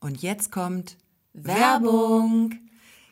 Und 0.00 0.22
jetzt 0.22 0.50
kommt 0.50 0.96
Werbung. 1.34 2.54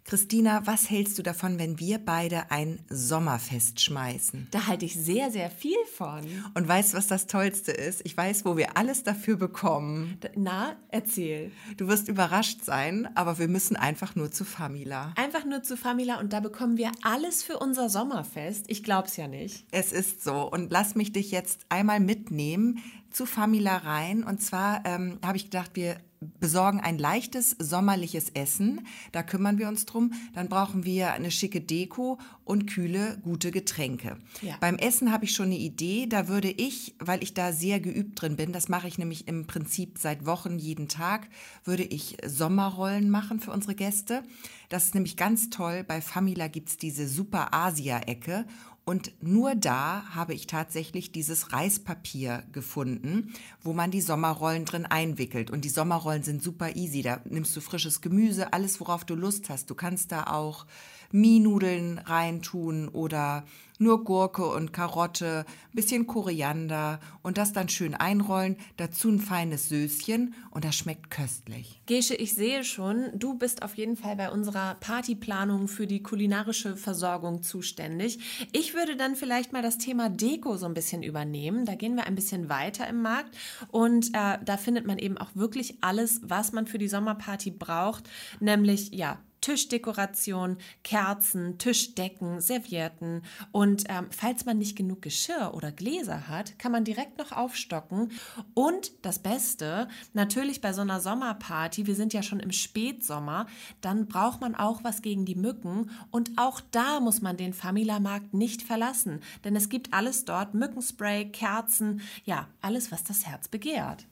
Christina, 0.08 0.62
was 0.64 0.88
hältst 0.88 1.18
du 1.18 1.22
davon, 1.22 1.58
wenn 1.58 1.78
wir 1.78 1.98
beide 1.98 2.50
ein 2.50 2.80
Sommerfest 2.88 3.78
schmeißen? 3.78 4.48
Da 4.50 4.66
halte 4.66 4.86
ich 4.86 4.94
sehr, 4.94 5.30
sehr 5.30 5.50
viel 5.50 5.76
von. 5.96 6.24
Und 6.54 6.66
weißt 6.66 6.94
du, 6.94 6.96
was 6.96 7.08
das 7.08 7.26
Tollste 7.26 7.72
ist? 7.72 8.00
Ich 8.04 8.16
weiß, 8.16 8.46
wo 8.46 8.56
wir 8.56 8.78
alles 8.78 9.02
dafür 9.02 9.36
bekommen. 9.36 10.18
Na, 10.34 10.76
erzähl. 10.88 11.52
Du 11.76 11.88
wirst 11.88 12.08
überrascht 12.08 12.64
sein, 12.64 13.06
aber 13.16 13.38
wir 13.38 13.48
müssen 13.48 13.76
einfach 13.76 14.14
nur 14.16 14.30
zu 14.30 14.46
Famila. 14.46 15.12
Einfach 15.16 15.44
nur 15.44 15.62
zu 15.62 15.76
Famila 15.76 16.18
und 16.20 16.32
da 16.32 16.40
bekommen 16.40 16.78
wir 16.78 16.90
alles 17.02 17.42
für 17.42 17.58
unser 17.58 17.90
Sommerfest. 17.90 18.64
Ich 18.68 18.82
glaub's 18.82 19.18
ja 19.18 19.28
nicht. 19.28 19.66
Es 19.72 19.92
ist 19.92 20.24
so. 20.24 20.50
Und 20.50 20.72
lass 20.72 20.94
mich 20.94 21.12
dich 21.12 21.32
jetzt 21.32 21.66
einmal 21.68 22.00
mitnehmen 22.00 22.78
zu 23.10 23.26
Famila 23.26 23.78
rein. 23.78 24.24
Und 24.24 24.42
zwar 24.42 24.84
ähm, 24.84 25.18
habe 25.22 25.36
ich 25.36 25.44
gedacht, 25.44 25.72
wir 25.74 25.98
besorgen 26.20 26.80
ein 26.80 26.98
leichtes 26.98 27.54
sommerliches 27.58 28.30
Essen. 28.30 28.86
Da 29.12 29.22
kümmern 29.22 29.58
wir 29.58 29.68
uns 29.68 29.86
drum. 29.86 30.12
Dann 30.34 30.48
brauchen 30.48 30.84
wir 30.84 31.12
eine 31.12 31.30
schicke 31.30 31.60
Deko 31.60 32.18
und 32.44 32.66
kühle, 32.66 33.18
gute 33.22 33.50
Getränke. 33.50 34.16
Ja. 34.42 34.56
Beim 34.60 34.76
Essen 34.76 35.12
habe 35.12 35.24
ich 35.24 35.32
schon 35.32 35.46
eine 35.46 35.58
Idee. 35.58 36.06
Da 36.06 36.28
würde 36.28 36.50
ich, 36.50 36.96
weil 36.98 37.22
ich 37.22 37.34
da 37.34 37.52
sehr 37.52 37.80
geübt 37.80 38.20
drin 38.20 38.36
bin, 38.36 38.52
das 38.52 38.68
mache 38.68 38.88
ich 38.88 38.98
nämlich 38.98 39.28
im 39.28 39.46
Prinzip 39.46 39.98
seit 39.98 40.26
Wochen 40.26 40.58
jeden 40.58 40.88
Tag, 40.88 41.28
würde 41.64 41.84
ich 41.84 42.16
Sommerrollen 42.26 43.10
machen 43.10 43.40
für 43.40 43.52
unsere 43.52 43.74
Gäste. 43.74 44.22
Das 44.68 44.84
ist 44.84 44.94
nämlich 44.94 45.16
ganz 45.16 45.50
toll. 45.50 45.84
Bei 45.86 46.00
Famila 46.00 46.48
gibt 46.48 46.68
es 46.68 46.76
diese 46.76 47.08
Super 47.08 47.54
Asia-Ecke 47.54 48.44
und 48.88 49.12
nur 49.20 49.54
da 49.54 50.02
habe 50.14 50.32
ich 50.32 50.46
tatsächlich 50.46 51.12
dieses 51.12 51.52
Reispapier 51.52 52.44
gefunden, 52.52 53.34
wo 53.60 53.74
man 53.74 53.90
die 53.90 54.00
Sommerrollen 54.00 54.64
drin 54.64 54.86
einwickelt. 54.86 55.50
Und 55.50 55.66
die 55.66 55.68
Sommerrollen 55.68 56.22
sind 56.22 56.42
super 56.42 56.74
easy. 56.74 57.02
Da 57.02 57.20
nimmst 57.26 57.54
du 57.54 57.60
frisches 57.60 58.00
Gemüse, 58.00 58.54
alles, 58.54 58.80
worauf 58.80 59.04
du 59.04 59.14
Lust 59.14 59.50
hast. 59.50 59.68
Du 59.68 59.74
kannst 59.74 60.10
da 60.10 60.28
auch 60.28 60.64
Mienudeln 61.12 61.98
reintun 61.98 62.88
oder 62.88 63.44
nur 63.78 64.04
Gurke 64.04 64.46
und 64.46 64.72
Karotte, 64.72 65.44
ein 65.48 65.74
bisschen 65.74 66.06
Koriander 66.06 66.98
und 67.22 67.38
das 67.38 67.52
dann 67.52 67.68
schön 67.68 67.94
einrollen, 67.94 68.56
dazu 68.76 69.08
ein 69.08 69.20
feines 69.20 69.68
Söschen 69.68 70.34
und 70.50 70.64
das 70.64 70.74
schmeckt 70.74 71.10
köstlich. 71.10 71.80
Gesche, 71.86 72.14
ich 72.14 72.34
sehe 72.34 72.64
schon, 72.64 73.10
du 73.14 73.34
bist 73.34 73.62
auf 73.62 73.76
jeden 73.76 73.96
Fall 73.96 74.16
bei 74.16 74.30
unserer 74.30 74.74
Partyplanung 74.80 75.68
für 75.68 75.86
die 75.86 76.02
kulinarische 76.02 76.76
Versorgung 76.76 77.42
zuständig. 77.42 78.18
Ich 78.52 78.74
würde 78.74 78.96
dann 78.96 79.14
vielleicht 79.14 79.52
mal 79.52 79.62
das 79.62 79.78
Thema 79.78 80.08
Deko 80.10 80.56
so 80.56 80.66
ein 80.66 80.74
bisschen 80.74 81.02
übernehmen. 81.02 81.64
Da 81.64 81.74
gehen 81.74 81.94
wir 81.94 82.06
ein 82.06 82.14
bisschen 82.14 82.48
weiter 82.48 82.86
im 82.88 83.02
Markt 83.02 83.36
und 83.68 84.08
äh, 84.08 84.38
da 84.44 84.56
findet 84.56 84.86
man 84.86 84.98
eben 84.98 85.18
auch 85.18 85.30
wirklich 85.34 85.78
alles, 85.82 86.20
was 86.24 86.52
man 86.52 86.66
für 86.66 86.78
die 86.78 86.88
Sommerparty 86.88 87.52
braucht, 87.52 88.08
nämlich 88.40 88.92
ja 88.92 89.18
Tischdekoration, 89.40 90.58
Kerzen, 90.82 91.58
Tischdecken, 91.58 92.40
Servietten 92.40 93.22
und 93.52 93.84
ähm, 93.88 94.06
falls 94.10 94.44
man 94.44 94.58
nicht 94.58 94.76
genug 94.76 95.02
Geschirr 95.02 95.52
oder 95.54 95.72
Gläser 95.72 96.28
hat, 96.28 96.58
kann 96.58 96.72
man 96.72 96.84
direkt 96.84 97.18
noch 97.18 97.32
aufstocken. 97.32 98.12
Und 98.54 98.92
das 99.04 99.18
Beste, 99.18 99.88
natürlich 100.12 100.60
bei 100.60 100.72
so 100.72 100.80
einer 100.80 101.00
Sommerparty, 101.00 101.86
wir 101.86 101.94
sind 101.94 102.12
ja 102.12 102.22
schon 102.22 102.40
im 102.40 102.52
Spätsommer, 102.52 103.46
dann 103.80 104.06
braucht 104.06 104.40
man 104.40 104.54
auch 104.54 104.84
was 104.84 105.02
gegen 105.02 105.24
die 105.24 105.34
Mücken 105.34 105.90
und 106.10 106.32
auch 106.36 106.60
da 106.70 107.00
muss 107.00 107.20
man 107.20 107.36
den 107.36 107.52
Famila-Markt 107.52 108.34
nicht 108.34 108.62
verlassen, 108.62 109.20
denn 109.44 109.56
es 109.56 109.68
gibt 109.68 109.92
alles 109.92 110.24
dort, 110.24 110.54
Mückenspray, 110.54 111.30
Kerzen, 111.30 112.00
ja, 112.24 112.48
alles, 112.60 112.90
was 112.92 113.04
das 113.04 113.26
Herz 113.26 113.48
begehrt. 113.48 114.06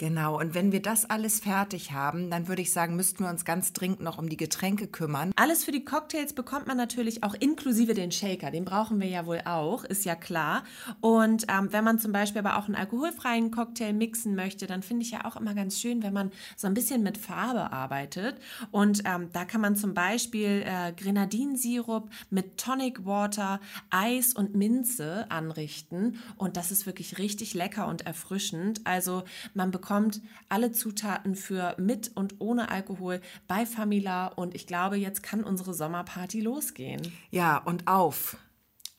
Genau, 0.00 0.40
und 0.40 0.54
wenn 0.54 0.72
wir 0.72 0.80
das 0.80 1.10
alles 1.10 1.40
fertig 1.40 1.92
haben, 1.92 2.30
dann 2.30 2.48
würde 2.48 2.62
ich 2.62 2.72
sagen, 2.72 2.96
müssten 2.96 3.22
wir 3.22 3.28
uns 3.28 3.44
ganz 3.44 3.74
dringend 3.74 4.00
noch 4.00 4.16
um 4.16 4.30
die 4.30 4.38
Getränke 4.38 4.86
kümmern. 4.86 5.30
Alles 5.36 5.62
für 5.62 5.72
die 5.72 5.84
Cocktails 5.84 6.32
bekommt 6.32 6.66
man 6.66 6.78
natürlich 6.78 7.22
auch 7.22 7.34
inklusive 7.34 7.92
den 7.92 8.10
Shaker. 8.10 8.50
Den 8.50 8.64
brauchen 8.64 8.98
wir 8.98 9.08
ja 9.08 9.26
wohl 9.26 9.42
auch, 9.44 9.84
ist 9.84 10.06
ja 10.06 10.14
klar. 10.14 10.64
Und 11.02 11.44
ähm, 11.50 11.70
wenn 11.70 11.84
man 11.84 11.98
zum 11.98 12.12
Beispiel 12.12 12.38
aber 12.38 12.56
auch 12.56 12.64
einen 12.64 12.76
alkoholfreien 12.76 13.50
Cocktail 13.50 13.92
mixen 13.92 14.34
möchte, 14.34 14.66
dann 14.66 14.82
finde 14.82 15.02
ich 15.02 15.10
ja 15.10 15.26
auch 15.26 15.36
immer 15.36 15.52
ganz 15.52 15.78
schön, 15.78 16.02
wenn 16.02 16.14
man 16.14 16.32
so 16.56 16.66
ein 16.66 16.72
bisschen 16.72 17.02
mit 17.02 17.18
Farbe 17.18 17.70
arbeitet. 17.70 18.38
Und 18.70 19.02
ähm, 19.04 19.28
da 19.34 19.44
kann 19.44 19.60
man 19.60 19.76
zum 19.76 19.92
Beispiel 19.92 20.64
äh, 20.64 20.94
Grenadinsirup 20.96 22.08
mit 22.30 22.56
Tonic 22.56 23.04
Water, 23.04 23.60
Eis 23.90 24.32
und 24.32 24.54
Minze 24.54 25.30
anrichten. 25.30 26.18
Und 26.38 26.56
das 26.56 26.70
ist 26.70 26.86
wirklich 26.86 27.18
richtig 27.18 27.52
lecker 27.52 27.86
und 27.86 28.06
erfrischend. 28.06 28.80
Also 28.84 29.24
man 29.52 29.70
bekommt 29.70 29.89
bekommt 29.90 30.22
alle 30.48 30.70
Zutaten 30.70 31.34
für 31.34 31.74
mit 31.76 32.12
und 32.14 32.36
ohne 32.38 32.70
Alkohol 32.70 33.20
bei 33.48 33.66
Famila 33.66 34.28
und 34.28 34.54
ich 34.54 34.68
glaube, 34.68 34.96
jetzt 34.96 35.24
kann 35.24 35.42
unsere 35.42 35.74
Sommerparty 35.74 36.40
losgehen. 36.40 37.02
Ja, 37.32 37.56
und 37.56 37.88
auf. 37.88 38.36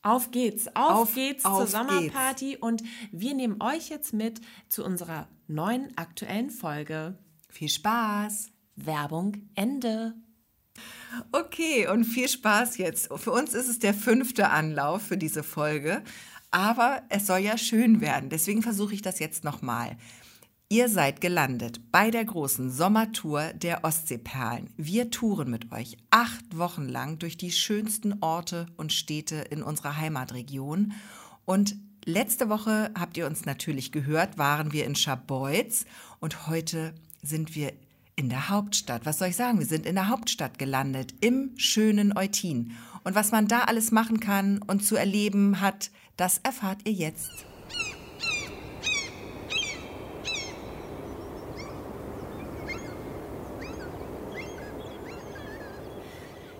Auf 0.02 0.32
geht's, 0.32 0.68
auf, 0.74 0.90
auf 0.90 1.14
geht's 1.14 1.46
auf 1.46 1.60
zur 1.60 1.66
Sommerparty 1.66 2.50
geht's. 2.50 2.62
und 2.62 2.82
wir 3.10 3.32
nehmen 3.32 3.62
euch 3.62 3.88
jetzt 3.88 4.12
mit 4.12 4.42
zu 4.68 4.84
unserer 4.84 5.28
neuen 5.46 5.96
aktuellen 5.96 6.50
Folge. 6.50 7.16
Viel 7.48 7.70
Spaß! 7.70 8.50
Werbung 8.76 9.48
Ende. 9.54 10.12
Okay, 11.30 11.88
und 11.88 12.04
viel 12.04 12.28
Spaß 12.28 12.76
jetzt. 12.76 13.08
Für 13.16 13.32
uns 13.32 13.54
ist 13.54 13.68
es 13.68 13.78
der 13.78 13.94
fünfte 13.94 14.50
Anlauf 14.50 15.00
für 15.00 15.16
diese 15.16 15.42
Folge, 15.42 16.02
aber 16.50 17.02
es 17.08 17.26
soll 17.26 17.38
ja 17.38 17.56
schön 17.56 18.02
werden. 18.02 18.28
Deswegen 18.28 18.60
versuche 18.60 18.92
ich 18.92 19.00
das 19.00 19.20
jetzt 19.20 19.42
nochmal. 19.42 19.96
Ihr 20.72 20.88
seid 20.88 21.20
gelandet 21.20 21.92
bei 21.92 22.10
der 22.10 22.24
großen 22.24 22.70
Sommertour 22.70 23.52
der 23.52 23.84
Ostseeperlen. 23.84 24.70
Wir 24.78 25.10
touren 25.10 25.50
mit 25.50 25.70
euch 25.70 25.98
acht 26.08 26.56
Wochen 26.56 26.88
lang 26.88 27.18
durch 27.18 27.36
die 27.36 27.52
schönsten 27.52 28.22
Orte 28.22 28.64
und 28.78 28.90
Städte 28.90 29.34
in 29.34 29.62
unserer 29.62 29.98
Heimatregion. 29.98 30.94
Und 31.44 31.76
letzte 32.06 32.48
Woche 32.48 32.90
habt 32.98 33.18
ihr 33.18 33.26
uns 33.26 33.44
natürlich 33.44 33.92
gehört, 33.92 34.38
waren 34.38 34.72
wir 34.72 34.86
in 34.86 34.94
Scharbeutz 34.94 35.84
und 36.20 36.46
heute 36.46 36.94
sind 37.22 37.54
wir 37.54 37.74
in 38.16 38.30
der 38.30 38.48
Hauptstadt. 38.48 39.04
Was 39.04 39.18
soll 39.18 39.28
ich 39.28 39.36
sagen? 39.36 39.58
Wir 39.58 39.66
sind 39.66 39.84
in 39.84 39.96
der 39.96 40.08
Hauptstadt 40.08 40.58
gelandet, 40.58 41.12
im 41.20 41.50
schönen 41.58 42.16
Eutin. 42.16 42.72
Und 43.04 43.14
was 43.14 43.30
man 43.30 43.46
da 43.46 43.64
alles 43.64 43.90
machen 43.90 44.20
kann 44.20 44.62
und 44.62 44.82
zu 44.82 44.96
erleben 44.96 45.60
hat, 45.60 45.90
das 46.16 46.38
erfahrt 46.38 46.88
ihr 46.88 46.94
jetzt. 46.94 47.51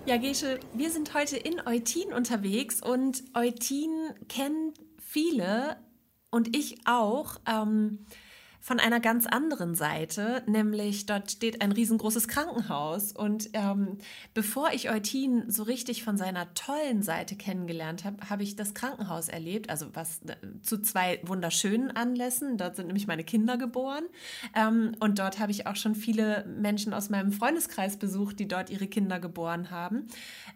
Ja, 0.05 0.17
Gesche, 0.17 0.59
wir 0.73 0.91
sind 0.91 1.13
heute 1.13 1.37
in 1.37 1.65
Eutin 1.65 2.11
unterwegs 2.11 2.81
und 2.81 3.23
Eutin 3.33 4.11
kennen 4.27 4.73
viele 4.97 5.77
und 6.29 6.57
ich 6.57 6.85
auch. 6.85 7.37
Ähm, 7.47 8.05
von 8.63 8.79
einer 8.79 9.01
ganz 9.01 9.27
anderen 9.27 9.75
Seite, 9.75 10.41
nämlich 10.47 11.05
dort 11.05 11.29
steht 11.29 11.61
ein 11.61 11.73
riesengroßes 11.73 12.29
Krankenhaus. 12.29 13.11
Und 13.11 13.49
ähm, 13.51 13.97
bevor 14.33 14.71
ich 14.71 14.89
Eutin 14.89 15.51
so 15.51 15.63
richtig 15.63 16.01
von 16.01 16.15
seiner 16.15 16.53
tollen 16.53 17.03
Seite 17.03 17.35
kennengelernt 17.35 18.05
habe, 18.05 18.29
habe 18.29 18.43
ich 18.43 18.55
das 18.55 18.73
Krankenhaus 18.73 19.27
erlebt, 19.27 19.69
also 19.69 19.87
was 19.93 20.21
äh, 20.23 20.37
zu 20.61 20.81
zwei 20.81 21.19
wunderschönen 21.23 21.91
Anlässen. 21.91 22.57
Dort 22.57 22.77
sind 22.77 22.87
nämlich 22.87 23.05
meine 23.05 23.25
Kinder 23.25 23.57
geboren. 23.57 24.05
Ähm, 24.55 24.95
und 25.01 25.19
dort 25.19 25.39
habe 25.39 25.51
ich 25.51 25.67
auch 25.67 25.75
schon 25.75 25.93
viele 25.93 26.45
Menschen 26.45 26.93
aus 26.93 27.09
meinem 27.09 27.33
Freundeskreis 27.33 27.97
besucht, 27.97 28.39
die 28.39 28.47
dort 28.47 28.69
ihre 28.69 28.87
Kinder 28.87 29.19
geboren 29.19 29.71
haben. 29.71 30.07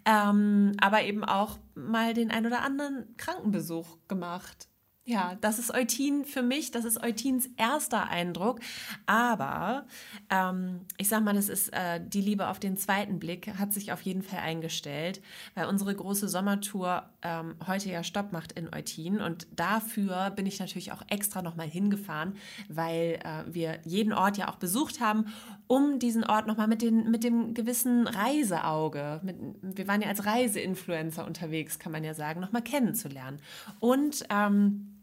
Ähm, 0.06 0.72
aber 0.80 1.02
eben 1.02 1.24
auch 1.24 1.58
mal 1.74 2.14
den 2.14 2.30
ein 2.30 2.46
oder 2.46 2.62
anderen 2.62 3.14
Krankenbesuch 3.18 3.98
gemacht. 4.08 4.66
Ja, 5.08 5.38
das 5.40 5.58
ist 5.58 5.72
Eutin 5.72 6.26
für 6.26 6.42
mich, 6.42 6.70
das 6.70 6.84
ist 6.84 7.02
Eutins 7.02 7.48
erster 7.56 8.10
Eindruck. 8.10 8.60
Aber 9.06 9.86
ähm, 10.28 10.80
ich 10.98 11.08
sag 11.08 11.24
mal, 11.24 11.32
das 11.32 11.48
ist 11.48 11.72
äh, 11.72 11.98
die 11.98 12.20
Liebe 12.20 12.48
auf 12.48 12.58
den 12.58 12.76
zweiten 12.76 13.18
Blick, 13.18 13.54
hat 13.58 13.72
sich 13.72 13.90
auf 13.90 14.02
jeden 14.02 14.20
Fall 14.20 14.40
eingestellt, 14.40 15.22
weil 15.54 15.64
unsere 15.64 15.94
große 15.94 16.28
Sommertour 16.28 17.08
ähm, 17.22 17.54
heute 17.66 17.88
ja 17.88 18.04
Stopp 18.04 18.32
macht 18.32 18.52
in 18.52 18.68
Eutin. 18.70 19.18
Und 19.18 19.46
dafür 19.56 20.28
bin 20.28 20.44
ich 20.44 20.60
natürlich 20.60 20.92
auch 20.92 21.00
extra 21.08 21.40
nochmal 21.40 21.68
hingefahren, 21.68 22.34
weil 22.68 23.18
äh, 23.24 23.44
wir 23.46 23.78
jeden 23.84 24.12
Ort 24.12 24.36
ja 24.36 24.50
auch 24.50 24.56
besucht 24.56 25.00
haben, 25.00 25.32
um 25.68 25.98
diesen 25.98 26.22
Ort 26.22 26.46
nochmal 26.46 26.68
mit, 26.68 26.82
mit 26.82 27.24
dem 27.24 27.54
gewissen 27.54 28.06
Reiseauge, 28.06 29.22
mit, 29.22 29.36
wir 29.62 29.88
waren 29.88 30.02
ja 30.02 30.08
als 30.08 30.26
Reiseinfluencer 30.26 31.26
unterwegs, 31.26 31.78
kann 31.78 31.92
man 31.92 32.04
ja 32.04 32.12
sagen, 32.12 32.40
nochmal 32.40 32.60
kennenzulernen. 32.60 33.40
Und 33.80 34.26
ähm, 34.28 34.97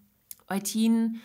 Eutin, 0.47 1.21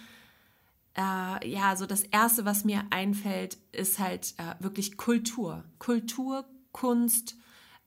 äh, 0.96 1.48
ja, 1.48 1.76
so 1.76 1.86
das 1.86 2.02
Erste, 2.02 2.44
was 2.44 2.64
mir 2.64 2.84
einfällt, 2.90 3.58
ist 3.72 3.98
halt 3.98 4.34
äh, 4.38 4.62
wirklich 4.62 4.96
Kultur. 4.96 5.64
Kultur, 5.78 6.44
Kunst, 6.72 7.36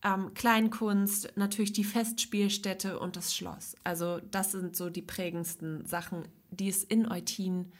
ähm, 0.04 0.34
Kleinkunst, 0.34 1.34
natürlich 1.36 1.74
die 1.74 1.84
Festspielstätte 1.84 3.00
und 3.00 3.16
das 3.16 3.36
Schloss. 3.36 3.76
Also 3.84 4.20
das 4.32 4.52
sind 4.52 4.76
so 4.76 4.90
die 4.90 5.02
prägendsten 5.02 5.86
Sachen, 5.86 6.28
die 6.52 6.70
es 6.70 6.84
in 6.84 7.10
Eutin 7.10 7.72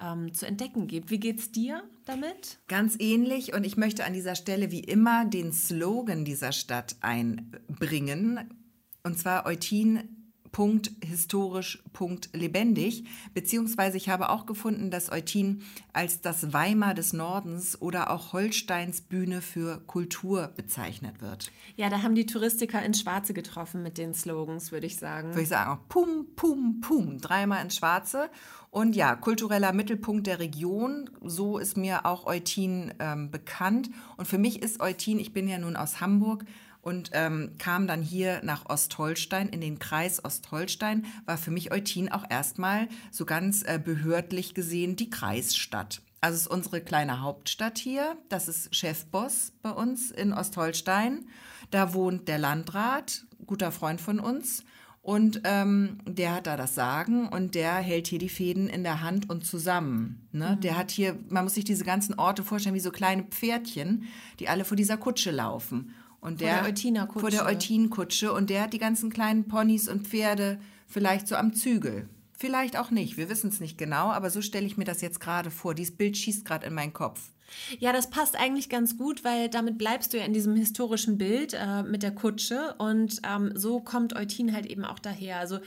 ähm, 0.00 0.32
zu 0.32 0.46
entdecken 0.46 0.86
gibt. 0.86 1.10
Wie 1.10 1.20
geht's 1.20 1.50
dir 1.50 1.82
damit? 2.04 2.58
Ganz 2.68 2.96
ähnlich 2.98 3.54
und 3.54 3.64
ich 3.64 3.76
möchte 3.76 4.04
an 4.04 4.12
dieser 4.12 4.34
Stelle 4.34 4.70
wie 4.70 4.80
immer 4.80 5.24
den 5.24 5.52
Slogan 5.52 6.24
dieser 6.24 6.52
Stadt 6.52 6.96
einbringen. 7.00 8.54
Und 9.02 9.18
zwar 9.18 9.46
Eutin 9.46 10.17
Punkt 10.52 10.90
historisch, 11.04 11.82
Punkt 11.92 12.30
lebendig. 12.32 13.04
Beziehungsweise 13.34 13.96
ich 13.96 14.08
habe 14.08 14.30
auch 14.30 14.46
gefunden, 14.46 14.90
dass 14.90 15.10
Eutin 15.10 15.62
als 15.92 16.20
das 16.20 16.52
Weimar 16.52 16.94
des 16.94 17.12
Nordens 17.12 17.80
oder 17.80 18.10
auch 18.10 18.32
Holsteins 18.32 19.00
Bühne 19.00 19.42
für 19.42 19.80
Kultur 19.86 20.52
bezeichnet 20.56 21.20
wird. 21.20 21.50
Ja, 21.76 21.90
da 21.90 22.02
haben 22.02 22.14
die 22.14 22.26
Touristiker 22.26 22.82
ins 22.82 23.00
Schwarze 23.00 23.34
getroffen 23.34 23.82
mit 23.82 23.98
den 23.98 24.14
Slogans, 24.14 24.72
würde 24.72 24.86
ich 24.86 24.96
sagen. 24.96 25.28
Würde 25.28 25.42
ich 25.42 25.48
sagen, 25.48 25.70
auch 25.70 25.88
Pum, 25.88 26.26
Pum, 26.36 26.80
Pum, 26.80 27.18
dreimal 27.20 27.62
ins 27.62 27.76
Schwarze. 27.76 28.30
Und 28.70 28.94
ja, 28.96 29.16
kultureller 29.16 29.72
Mittelpunkt 29.72 30.26
der 30.26 30.40
Region, 30.40 31.08
so 31.22 31.58
ist 31.58 31.76
mir 31.76 32.04
auch 32.04 32.26
Eutin 32.26 32.92
ähm, 32.98 33.30
bekannt. 33.30 33.90
Und 34.16 34.26
für 34.26 34.38
mich 34.38 34.62
ist 34.62 34.80
Eutin, 34.80 35.18
ich 35.18 35.32
bin 35.32 35.48
ja 35.48 35.58
nun 35.58 35.76
aus 35.76 36.00
Hamburg, 36.00 36.44
und 36.88 37.10
ähm, 37.12 37.50
kam 37.58 37.86
dann 37.86 38.00
hier 38.00 38.40
nach 38.42 38.64
Ostholstein, 38.70 39.50
in 39.50 39.60
den 39.60 39.78
Kreis 39.78 40.24
Ostholstein, 40.24 41.04
war 41.26 41.36
für 41.36 41.50
mich 41.50 41.70
Eutin 41.70 42.10
auch 42.10 42.24
erstmal 42.30 42.88
so 43.10 43.26
ganz 43.26 43.62
äh, 43.62 43.78
behördlich 43.78 44.54
gesehen 44.54 44.96
die 44.96 45.10
Kreisstadt. 45.10 46.00
Also 46.22 46.36
es 46.36 46.40
ist 46.42 46.46
unsere 46.46 46.80
kleine 46.80 47.20
Hauptstadt 47.20 47.76
hier. 47.76 48.16
Das 48.30 48.48
ist 48.48 48.74
Chefboss 48.74 49.52
bei 49.60 49.70
uns 49.70 50.10
in 50.10 50.32
Ostholstein. 50.32 51.26
Da 51.70 51.92
wohnt 51.92 52.26
der 52.26 52.38
Landrat, 52.38 53.26
guter 53.44 53.70
Freund 53.70 54.00
von 54.00 54.18
uns. 54.18 54.64
Und 55.02 55.42
ähm, 55.44 55.98
der 56.06 56.34
hat 56.34 56.46
da 56.46 56.56
das 56.56 56.74
Sagen 56.74 57.28
und 57.28 57.54
der 57.54 57.74
hält 57.76 58.08
hier 58.08 58.18
die 58.18 58.30
Fäden 58.30 58.66
in 58.66 58.82
der 58.82 59.02
Hand 59.02 59.28
und 59.28 59.44
zusammen. 59.44 60.26
Ne? 60.32 60.56
Mhm. 60.56 60.60
Der 60.62 60.78
hat 60.78 60.90
hier, 60.90 61.18
man 61.28 61.44
muss 61.44 61.54
sich 61.54 61.64
diese 61.64 61.84
ganzen 61.84 62.18
Orte 62.18 62.42
vorstellen 62.42 62.74
wie 62.74 62.80
so 62.80 62.90
kleine 62.90 63.24
Pferdchen, 63.24 64.04
die 64.40 64.48
alle 64.48 64.64
vor 64.64 64.76
dieser 64.76 64.96
Kutsche 64.96 65.30
laufen. 65.30 65.94
Und 66.20 66.40
der, 66.40 66.54
vor 66.54 66.62
der 66.62 66.70
Eutiner-Kutsche. 66.70 67.20
Vor 67.20 67.30
der 67.30 67.46
Eutin-Kutsche. 67.46 68.32
Und 68.32 68.50
der 68.50 68.62
hat 68.62 68.72
die 68.72 68.78
ganzen 68.78 69.10
kleinen 69.10 69.48
Ponys 69.48 69.88
und 69.88 70.06
Pferde 70.06 70.58
vielleicht 70.86 71.28
so 71.28 71.36
am 71.36 71.54
Zügel. 71.54 72.08
Vielleicht 72.32 72.78
auch 72.78 72.90
nicht, 72.90 73.16
wir 73.16 73.28
wissen 73.28 73.48
es 73.50 73.58
nicht 73.58 73.78
genau, 73.78 74.10
aber 74.10 74.30
so 74.30 74.42
stelle 74.42 74.66
ich 74.66 74.76
mir 74.76 74.84
das 74.84 75.00
jetzt 75.00 75.18
gerade 75.20 75.50
vor. 75.50 75.74
Dieses 75.74 75.96
Bild 75.96 76.16
schießt 76.16 76.44
gerade 76.44 76.66
in 76.66 76.74
meinen 76.74 76.92
Kopf. 76.92 77.32
Ja, 77.78 77.92
das 77.92 78.10
passt 78.10 78.38
eigentlich 78.38 78.68
ganz 78.68 78.96
gut, 78.96 79.24
weil 79.24 79.48
damit 79.48 79.78
bleibst 79.78 80.12
du 80.12 80.18
ja 80.18 80.24
in 80.24 80.32
diesem 80.32 80.56
historischen 80.56 81.18
Bild 81.18 81.54
äh, 81.54 81.82
mit 81.82 82.02
der 82.02 82.14
Kutsche. 82.14 82.74
Und 82.78 83.20
ähm, 83.26 83.52
so 83.54 83.80
kommt 83.80 84.14
Eutin 84.14 84.52
halt 84.52 84.66
eben 84.66 84.84
auch 84.84 84.98
daher. 84.98 85.38
Also 85.38 85.58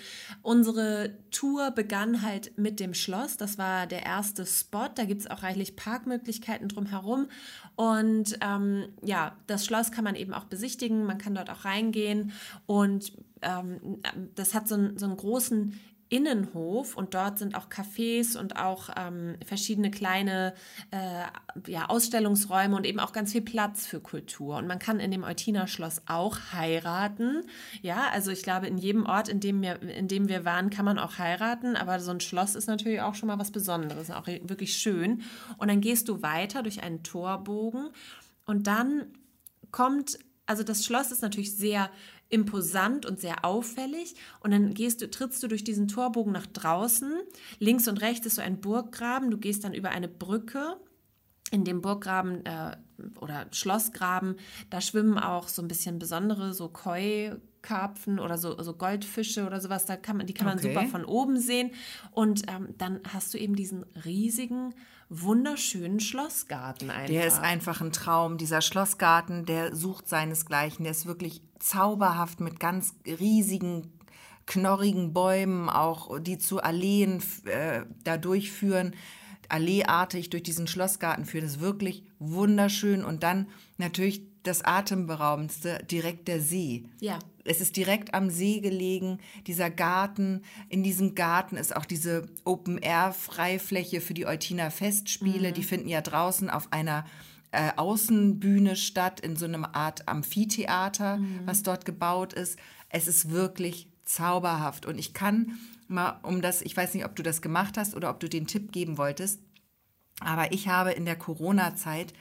unsere 0.42 1.18
Tour 1.31 1.72
begann 1.72 2.22
halt 2.22 2.57
mit 2.57 2.80
dem 2.80 2.94
Schloss, 2.94 3.38
das 3.38 3.57
war 3.57 3.88
der 3.88 4.06
erste 4.06 4.45
Spot, 4.45 4.89
da 4.94 5.06
gibt 5.06 5.22
es 5.22 5.30
auch 5.30 5.44
reichlich 5.44 5.75
Parkmöglichkeiten 5.75 6.68
drumherum. 6.68 7.28
Und 7.75 8.38
ähm, 8.42 8.89
ja, 9.04 9.36
das 9.48 9.66
Schloss 9.66 9.92
kann 9.92 10.04
man 10.04 10.16
eben 10.16 10.34
auch 10.34 10.45
besichtigen, 10.45 11.06
man 11.06 11.18
kann 11.18 11.36
dort 11.36 11.50
auch 11.50 11.66
reingehen. 11.66 12.31
Und 12.66 13.13
ähm, 13.42 14.00
das 14.36 14.54
hat 14.54 14.68
so, 14.68 14.75
einen, 14.75 14.98
so 14.98 15.06
einen 15.06 15.18
großen 15.18 15.80
Innenhof 16.12 16.98
und 16.98 17.13
dort 17.13 17.40
sind 17.40 17.56
auch 17.56 17.69
Cafés 17.69 18.38
und 18.38 18.58
auch 18.58 18.90
ähm, 18.98 19.38
verschiedene 19.46 19.90
kleine 19.90 20.54
äh, 20.92 21.72
ja, 21.72 21.86
Ausstellungsräume 21.88 22.75
und 22.75 22.86
eben 22.86 23.00
auch 23.00 23.13
ganz 23.13 23.31
viel 23.31 23.42
Platz 23.42 23.88
für 23.88 24.02
Kultur. 24.02 24.58
Und 24.58 24.68
man 24.68 24.78
kann 24.78 25.00
in 25.00 25.10
dem 25.10 25.24
Eutiner 25.24 25.68
Schloss 25.68 26.02
auch 26.08 26.38
heiraten. 26.52 27.44
Ja, 27.81 28.10
also 28.12 28.30
ich 28.30 28.44
glaube, 28.44 28.68
in 28.68 28.78
jedem 28.78 29.06
Ort, 29.06 29.30
in 29.30 29.40
dem, 29.40 29.62
wir, 29.62 29.81
in 29.81 30.10
dem 30.10 30.28
wir 30.28 30.44
waren, 30.44 30.69
kann 30.69 30.84
man 30.84 31.00
auch 31.00 31.18
heiraten. 31.18 31.78
Aber 31.78 32.02
so 32.02 32.12
ein 32.12 32.19
Schloss 32.19 32.56
ist 32.56 32.68
natürlich 32.68 33.00
auch 33.00 33.16
schon 33.16 33.28
mal 33.28 33.40
was 33.40 33.52
Besonderes, 33.52 34.12
auch 34.12 34.28
wirklich 34.28 34.75
schön. 34.75 35.24
Und 35.58 35.69
dann 35.69 35.80
gehst 35.80 36.10
du 36.10 36.22
weiter 36.22 36.62
durch 36.62 36.84
einen 36.84 37.04
Torbogen 37.04 37.90
und 38.46 38.68
dann 38.68 39.06
kommt 39.72 40.19
also 40.46 40.63
das 40.63 40.84
Schloss 40.84 41.12
ist 41.12 41.22
natürlich 41.22 41.56
sehr 41.56 41.90
imposant 42.31 43.06
und 43.06 43.19
sehr 43.19 43.45
auffällig. 43.45 44.16
Und 44.39 44.51
dann 44.51 44.74
gehst 44.74 45.01
du, 45.01 45.10
trittst 45.10 45.44
du 45.44 45.48
durch 45.48 45.63
diesen 45.63 45.88
Torbogen 45.88 46.33
nach 46.33 46.48
draußen. 46.48 47.13
Links 47.60 47.88
und 47.88 48.01
rechts 48.01 48.25
ist 48.25 48.36
so 48.36 48.42
ein 48.42 48.60
Burggraben. 48.62 49.30
Du 49.30 49.38
gehst 49.38 49.63
dann 49.63 49.74
über 49.74 49.89
eine 49.89 50.07
Brücke. 50.07 50.78
In 51.51 51.66
dem 51.66 51.81
Burggraben 51.81 52.45
äh, 52.45 52.78
oder 53.19 53.45
Schlossgraben, 53.51 54.38
da 54.69 54.80
schwimmen 54.80 55.19
auch 55.19 55.50
so 55.50 55.62
ein 55.62 55.68
bisschen 55.68 56.00
besondere, 56.00 56.54
so 56.54 56.69
Koi-Karpfen 56.69 58.19
oder 58.19 58.38
so, 58.38 58.62
so 58.63 58.74
Goldfische 58.74 59.45
oder 59.45 59.60
sowas. 59.60 59.86
Da 59.86 59.98
kann 59.98 60.16
man, 60.16 60.27
die 60.27 60.34
kann 60.34 60.48
man 60.48 60.60
okay. 60.60 60.74
super 60.74 60.88
von 60.88 61.04
oben 61.04 61.38
sehen. 61.38 61.72
Und 62.12 62.44
ähm, 62.48 62.69
dann 62.77 63.01
hast 63.12 63.34
du 63.34 63.38
eben 63.38 63.57
diesen 63.57 63.84
riesigen 64.06 64.74
wunderschönen 65.12 66.00
Schlossgarten 66.00 66.90
einfach. 66.90 67.08
Der 67.13 67.28
ist 67.28 67.40
einfach 67.40 67.81
ein 67.81 67.92
Traum. 67.92 68.38
Dieser 68.38 68.62
Schlossgarten, 68.62 69.46
der 69.46 69.75
sucht 69.75 70.08
seinesgleichen. 70.08 70.84
Der 70.84 70.92
ist 70.92 71.06
wirklich 71.06 71.42
zauberhaft 71.60 72.40
mit 72.40 72.60
ganz 72.60 72.96
riesigen 73.06 73.92
knorrigen 74.46 75.13
Bäumen, 75.13 75.69
auch 75.69 76.18
die 76.19 76.38
zu 76.38 76.63
Alleen 76.63 77.22
äh, 77.46 77.84
da 78.04 78.18
durchführen, 78.18 78.96
alleeartig 79.50 80.30
durch 80.30 80.44
diesen 80.44 80.68
Schlossgarten 80.68 81.25
führen. 81.25 81.44
Das 81.44 81.56
ist 81.56 81.62
wirklich 81.62 82.04
wunderschön. 82.19 83.04
Und 83.04 83.24
dann 83.24 83.48
natürlich 83.78 84.24
das 84.44 84.63
Atemberaubendste, 84.63 85.84
direkt 85.92 86.28
der 86.28 86.42
See. 86.42 86.86
Ja. 87.00 87.19
Es 87.46 87.62
ist 87.62 87.78
direkt 87.78 88.14
am 88.14 88.30
See 88.30 88.60
gelegen, 88.60 89.20
dieser 89.48 89.70
Garten. 89.70 90.44
In 90.70 90.84
diesem 90.84 91.16
Garten 91.16 91.58
ist 91.58 91.76
auch 91.76 91.86
diese 91.86 92.30
Open-Air-Freifläche 92.46 94.02
für 94.02 94.14
die 94.14 94.26
Eutiner 94.26 94.72
Festspiele. 94.72 95.50
Mhm. 95.50 95.54
Die 95.54 95.64
finden 95.64 95.90
ja 95.90 96.02
draußen 96.02 96.50
auf 96.50 96.72
einer 96.72 97.06
äh, 97.52 97.72
Außenbühne 97.76 98.76
statt, 98.76 99.20
in 99.20 99.36
so 99.36 99.46
einer 99.46 99.76
Art 99.76 100.08
Amphitheater, 100.08 101.18
mhm. 101.18 101.42
was 101.46 101.64
dort 101.64 101.86
gebaut 101.86 102.34
ist. 102.34 102.58
Es 102.90 103.08
ist 103.08 103.30
wirklich 103.30 103.88
zauberhaft. 104.06 104.86
Und 104.86 104.98
ich 104.98 105.14
kann 105.14 105.58
mal 105.88 106.20
um 106.24 106.42
das, 106.42 106.62
ich 106.62 106.76
weiß 106.76 106.94
nicht, 106.94 107.06
ob 107.06 107.16
du 107.16 107.24
das 107.24 107.42
gemacht 107.42 107.78
hast 107.78 107.96
oder 107.96 108.10
ob 108.10 108.20
du 108.20 108.30
den 108.30 108.48
Tipp 108.48 108.72
geben 108.72 108.98
wolltest, 108.98 109.42
aber 110.20 110.52
ich 110.54 110.68
habe 110.68 110.92
in 110.92 111.06
der 111.06 111.16
Corona-Zeit 111.16 112.14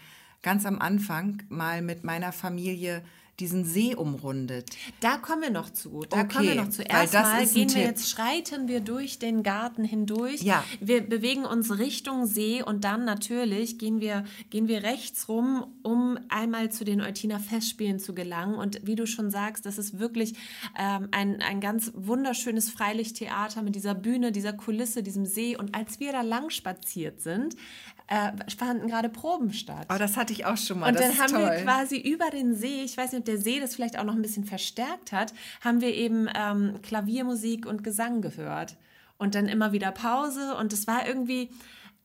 ganz 0.42 0.64
am 0.66 0.78
Anfang 0.78 1.42
mal 1.48 1.82
mit 1.82 2.02
meiner 2.02 2.32
Familie 2.32 3.04
diesen 3.40 3.64
See 3.64 3.94
umrundet. 3.94 4.70
Da 5.00 5.16
kommen 5.16 5.42
wir 5.42 5.50
noch 5.50 5.70
zu. 5.70 6.04
Da 6.08 6.20
okay, 6.20 6.28
kommen 6.34 6.48
wir 6.48 6.54
noch 6.56 6.70
zu. 6.70 6.82
Erstmal 6.82 7.46
gehen 7.46 7.74
wir 7.74 7.82
jetzt, 7.82 8.10
schreiten 8.10 8.68
wir 8.68 8.80
durch 8.80 9.18
den 9.18 9.42
Garten 9.42 9.84
hindurch. 9.84 10.42
Ja. 10.42 10.64
Wir 10.80 11.00
bewegen 11.00 11.44
uns 11.44 11.78
Richtung 11.78 12.26
See 12.26 12.62
und 12.62 12.84
dann 12.84 13.04
natürlich 13.04 13.78
gehen 13.78 14.00
wir, 14.00 14.24
gehen 14.50 14.68
wir 14.68 14.82
rechts 14.82 15.28
rum, 15.28 15.66
um 15.82 16.18
einmal 16.28 16.70
zu 16.70 16.84
den 16.84 17.00
Eutiner 17.00 17.40
Festspielen 17.40 17.98
zu 17.98 18.14
gelangen. 18.14 18.54
Und 18.54 18.86
wie 18.86 18.96
du 18.96 19.06
schon 19.06 19.30
sagst, 19.30 19.66
das 19.66 19.78
ist 19.78 19.98
wirklich 19.98 20.34
ähm, 20.78 21.08
ein, 21.10 21.40
ein 21.40 21.60
ganz 21.60 21.92
wunderschönes 21.94 22.70
Freilichttheater 22.70 23.62
mit 23.62 23.74
dieser 23.74 23.94
Bühne, 23.94 24.32
dieser 24.32 24.52
Kulisse, 24.52 25.02
diesem 25.02 25.26
See. 25.26 25.56
Und 25.56 25.74
als 25.74 26.00
wir 26.00 26.12
da 26.12 26.22
lang 26.22 26.50
spaziert 26.50 27.20
sind, 27.20 27.56
äh, 28.10 28.32
fanden 28.56 28.88
gerade 28.88 29.08
Proben 29.08 29.52
statt. 29.52 29.86
Oh, 29.88 29.96
das 29.96 30.16
hatte 30.16 30.32
ich 30.32 30.44
auch 30.44 30.56
schon 30.56 30.80
mal. 30.80 30.88
Und 30.88 30.98
das 30.98 31.16
dann 31.16 31.18
haben 31.18 31.32
toll. 31.32 31.42
wir 31.42 31.62
quasi 31.62 31.96
über 31.96 32.28
den 32.30 32.56
See, 32.56 32.82
ich 32.82 32.96
weiß 32.96 33.12
nicht, 33.12 33.20
ob 33.20 33.24
der 33.24 33.38
See 33.38 33.60
das 33.60 33.76
vielleicht 33.76 33.98
auch 33.98 34.04
noch 34.04 34.14
ein 34.14 34.22
bisschen 34.22 34.44
verstärkt 34.44 35.12
hat, 35.12 35.32
haben 35.60 35.80
wir 35.80 35.94
eben 35.94 36.28
ähm, 36.34 36.80
Klaviermusik 36.82 37.66
und 37.66 37.84
Gesang 37.84 38.20
gehört. 38.20 38.76
Und 39.16 39.36
dann 39.36 39.46
immer 39.46 39.72
wieder 39.72 39.92
Pause. 39.92 40.56
Und 40.56 40.72
es 40.72 40.88
war 40.88 41.06
irgendwie, 41.06 41.50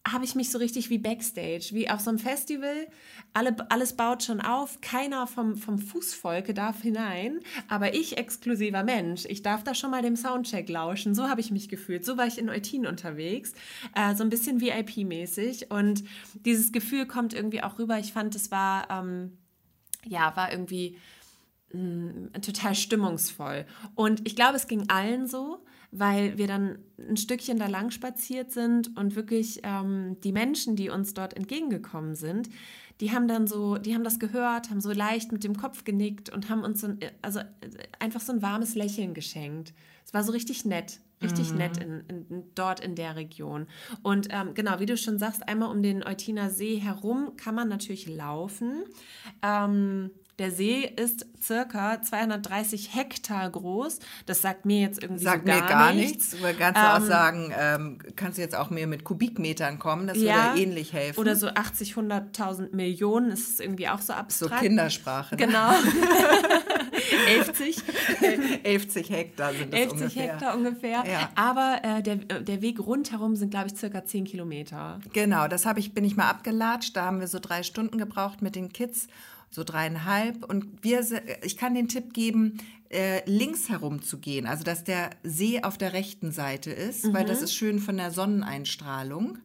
habe 0.08 0.24
ich 0.24 0.36
mich 0.36 0.52
so 0.52 0.60
richtig 0.60 0.90
wie 0.90 1.00
Backstage, 1.00 1.70
wie 1.72 1.90
auf 1.90 2.00
so 2.00 2.10
einem 2.10 2.20
Festival. 2.20 2.88
Alle, 3.34 3.56
alles 3.70 3.94
baut 3.94 4.24
schon 4.24 4.40
auf, 4.40 4.80
keiner 4.82 5.26
vom, 5.26 5.56
vom 5.56 5.80
Fußvolke 5.80 6.54
darf 6.54 6.82
hinein, 6.84 7.40
aber 7.68 7.96
ich, 7.96 8.18
exklusiver 8.18 8.84
Mensch, 8.84 9.26
ich 9.26 9.42
darf 9.42 9.64
da 9.64 9.74
schon 9.74 9.92
mal 9.92 10.04
dem 10.04 10.16
Soundcheck 10.16 10.70
lauschen. 10.70 11.16
So 11.16 11.28
habe 11.28 11.42
ich 11.42 11.50
mich 11.52 11.70
gefühlt. 11.70 12.06
So 12.06 12.18
war 12.18 12.28
ich 12.28 12.38
in 12.38 12.50
Eutin 12.50 12.86
unterwegs, 12.86 13.54
äh, 13.96 14.14
so 14.16 14.24
ein 14.24 14.30
bisschen 14.30 14.62
VIP-mäßig. 14.62 15.72
Und 15.72 16.04
dieses 16.34 16.72
Gefühl 16.72 17.08
kommt 17.08 17.34
irgendwie 17.34 17.64
auch 17.64 17.80
rüber. 17.80 17.98
Ich 17.98 18.14
fand, 18.14 18.36
es 18.36 18.52
war, 18.52 18.90
ähm, 18.92 19.38
ja, 20.06 20.36
war 20.36 20.52
irgendwie 20.52 20.98
mh, 21.74 21.80
mm, 21.80 22.42
total 22.42 22.76
stimmungsvoll. 22.76 23.66
Und 23.96 24.28
ich 24.28 24.36
glaube, 24.36 24.56
es 24.56 24.68
ging 24.68 24.88
allen 24.90 25.28
so 25.28 25.66
weil 26.00 26.38
wir 26.38 26.48
dann 26.48 26.80
ein 26.98 27.18
Stückchen 27.18 27.58
da 27.58 27.68
lang 27.68 27.92
spaziert 27.92 28.52
sind 28.52 28.98
und 28.98 29.16
wirklich 29.16 29.62
ähm, 29.64 30.18
die 30.24 30.32
Menschen, 30.32 30.75
die 30.75 30.90
uns 30.90 31.14
dort 31.14 31.36
entgegengekommen 31.36 32.16
sind, 32.16 32.50
die 33.02 33.12
haben 33.12 33.28
dann 33.28 33.48
so, 33.48 33.78
die 33.78 33.94
haben 33.94 34.04
das 34.04 34.20
gehört, 34.20 34.70
haben 34.70 34.82
so 34.82 34.92
leicht 34.92 35.32
mit 35.32 35.44
dem 35.44 35.58
Kopf 35.58 35.84
genickt 35.84 36.30
und 36.30 36.50
haben 36.50 36.64
uns 36.64 36.82
so 36.82 36.88
ein, 36.88 37.00
also 37.22 37.42
einfach 38.00 38.22
so 38.22 38.32
ein 38.32 38.42
warmes 38.42 38.75
Lächeln 38.75 39.14
geschenkt. 39.14 39.74
Es 40.06 40.14
war 40.14 40.24
so 40.24 40.32
richtig 40.32 40.64
nett, 40.66 41.00
richtig 41.22 41.52
mhm. 41.52 41.58
nett 41.58 41.78
in, 41.78 42.04
in, 42.08 42.44
dort 42.56 42.80
in 42.80 42.96
der 42.96 43.16
Region. 43.16 43.68
Und 44.02 44.28
ähm, 44.32 44.54
genau, 44.54 44.80
wie 44.80 44.86
du 44.86 44.96
schon 44.96 45.20
sagst, 45.20 45.48
einmal 45.48 45.70
um 45.72 45.82
den 45.82 46.04
Eutiner 46.04 46.50
See 46.50 46.78
herum 46.78 47.36
kann 47.36 47.56
man 47.56 47.68
natürlich 47.68 48.08
laufen. 48.08 48.86
Ähm, 49.42 50.12
der 50.39 50.51
See 50.51 50.92
ist 50.96 51.25
circa 51.42 52.01
230 52.01 52.96
Hektar 52.96 53.50
groß. 53.50 54.00
Das 54.25 54.42
sagt 54.42 54.65
mir 54.65 54.82
jetzt 54.82 55.01
irgendwie 55.04 55.24
sagt 55.24 55.46
so 55.46 55.54
gar, 55.54 55.62
mir 55.62 55.68
gar 55.68 55.94
nichts. 55.94 56.34
nichts. 56.34 56.44
Aber 56.44 56.54
kannst 56.54 56.82
du 56.82 56.94
auch 56.94 57.08
sagen, 57.08 57.54
ähm, 57.58 57.98
kannst 58.15 58.38
du 58.38 58.42
jetzt 58.42 58.56
auch 58.56 58.70
mir 58.70 58.88
mit 58.88 59.04
Kubikmetern 59.04 59.77
kommen, 59.77 60.08
das 60.08 60.18
würde 60.18 60.60
ähnlich 60.60 60.94
helfen. 60.94 61.20
Oder 61.20 61.36
so 61.36 61.48
80, 61.48 61.94
100.000 61.94 62.75
Millionen, 62.75 63.30
das 63.30 63.42
ist 63.42 63.62
irgendwie 63.62 63.88
auch 63.88 64.01
so 64.01 64.06
so 64.06 64.13
abstrakt. 64.13 64.62
Kindersprache. 64.62 65.36
Ne? 65.36 65.46
Genau. 65.46 65.72
11. 67.27 68.62
11 68.63 69.10
Hektar 69.10 69.54
sind 69.54 69.74
das 69.74 69.80
11 69.80 69.92
ungefähr. 69.92 70.24
Hektar 70.24 70.56
ungefähr. 70.56 71.04
Ja. 71.06 71.30
Aber 71.36 71.80
äh, 71.84 72.01
der, 72.01 72.15
der 72.15 72.62
Weg 72.62 72.80
rundherum 72.80 73.36
sind, 73.36 73.50
glaube 73.50 73.68
ich, 73.68 73.75
circa 73.75 74.06
10 74.06 74.25
Kilometer. 74.25 75.00
Genau, 75.13 75.48
das 75.48 75.65
habe 75.65 75.80
ich, 75.80 75.94
bin 75.94 76.04
ich 76.06 76.15
mal 76.15 76.30
abgelatscht. 76.30 76.96
Da 76.96 77.06
haben 77.06 77.20
wir 77.20 77.27
so 77.27 77.39
drei 77.39 77.63
Stunden 77.63 77.98
gebraucht 77.98 78.42
mit 78.42 78.56
den 78.56 78.72
Kids, 78.72 79.08
so 79.50 79.64
dreieinhalb. 79.64 80.44
Und 80.44 80.84
wir, 80.84 81.06
ich 81.44 81.58
kann 81.58 81.75
den 81.75 81.88
Tipp 81.88 82.14
geben, 82.14 82.58
äh, 82.90 83.22
links 83.30 83.70
herum 83.70 84.02
zu 84.02 84.20
gehen. 84.20 84.46
Also, 84.46 84.64
dass 84.64 84.84
der 84.84 85.10
See 85.24 85.62
auf 85.64 85.78
der 85.78 85.94
rechten 85.94 86.32
Seite 86.32 86.72
ist, 86.72 87.12
weil 87.14 87.25
das 87.25 87.42
ist 87.42 87.54
schön 87.54 87.80
von 87.80 87.98
der 87.98 88.12
Sonneneinstrahlung. 88.12 89.40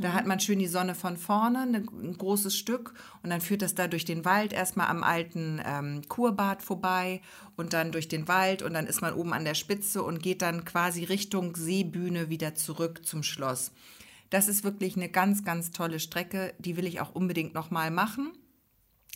Da 0.00 0.12
hat 0.12 0.26
man 0.26 0.38
schön 0.38 0.58
die 0.60 0.68
Sonne 0.68 0.94
von 0.94 1.16
vorne, 1.16 1.60
eine, 1.60 1.78
ein 1.78 2.16
großes 2.16 2.56
Stück. 2.56 2.94
Und 3.22 3.30
dann 3.30 3.40
führt 3.40 3.62
das 3.62 3.74
da 3.74 3.88
durch 3.88 4.04
den 4.04 4.24
Wald 4.24 4.52
erstmal 4.52 4.86
am 4.86 5.02
alten 5.02 5.60
ähm, 5.64 6.02
Kurbad 6.08 6.62
vorbei 6.62 7.20
und 7.56 7.72
dann 7.72 7.90
durch 7.90 8.08
den 8.08 8.28
Wald. 8.28 8.62
Und 8.62 8.74
dann 8.74 8.86
ist 8.86 9.00
man 9.00 9.14
oben 9.14 9.32
an 9.32 9.44
der 9.44 9.54
Spitze 9.54 10.02
und 10.02 10.22
geht 10.22 10.42
dann 10.42 10.64
quasi 10.64 11.04
Richtung 11.04 11.56
Seebühne 11.56 12.28
wieder 12.28 12.54
zurück 12.54 13.04
zum 13.04 13.22
Schloss. 13.22 13.72
Das 14.30 14.48
ist 14.48 14.64
wirklich 14.64 14.96
eine 14.96 15.08
ganz, 15.08 15.44
ganz 15.44 15.70
tolle 15.70 16.00
Strecke. 16.00 16.54
Die 16.58 16.76
will 16.76 16.86
ich 16.86 17.00
auch 17.00 17.14
unbedingt 17.14 17.54
nochmal 17.54 17.90
machen. 17.90 18.32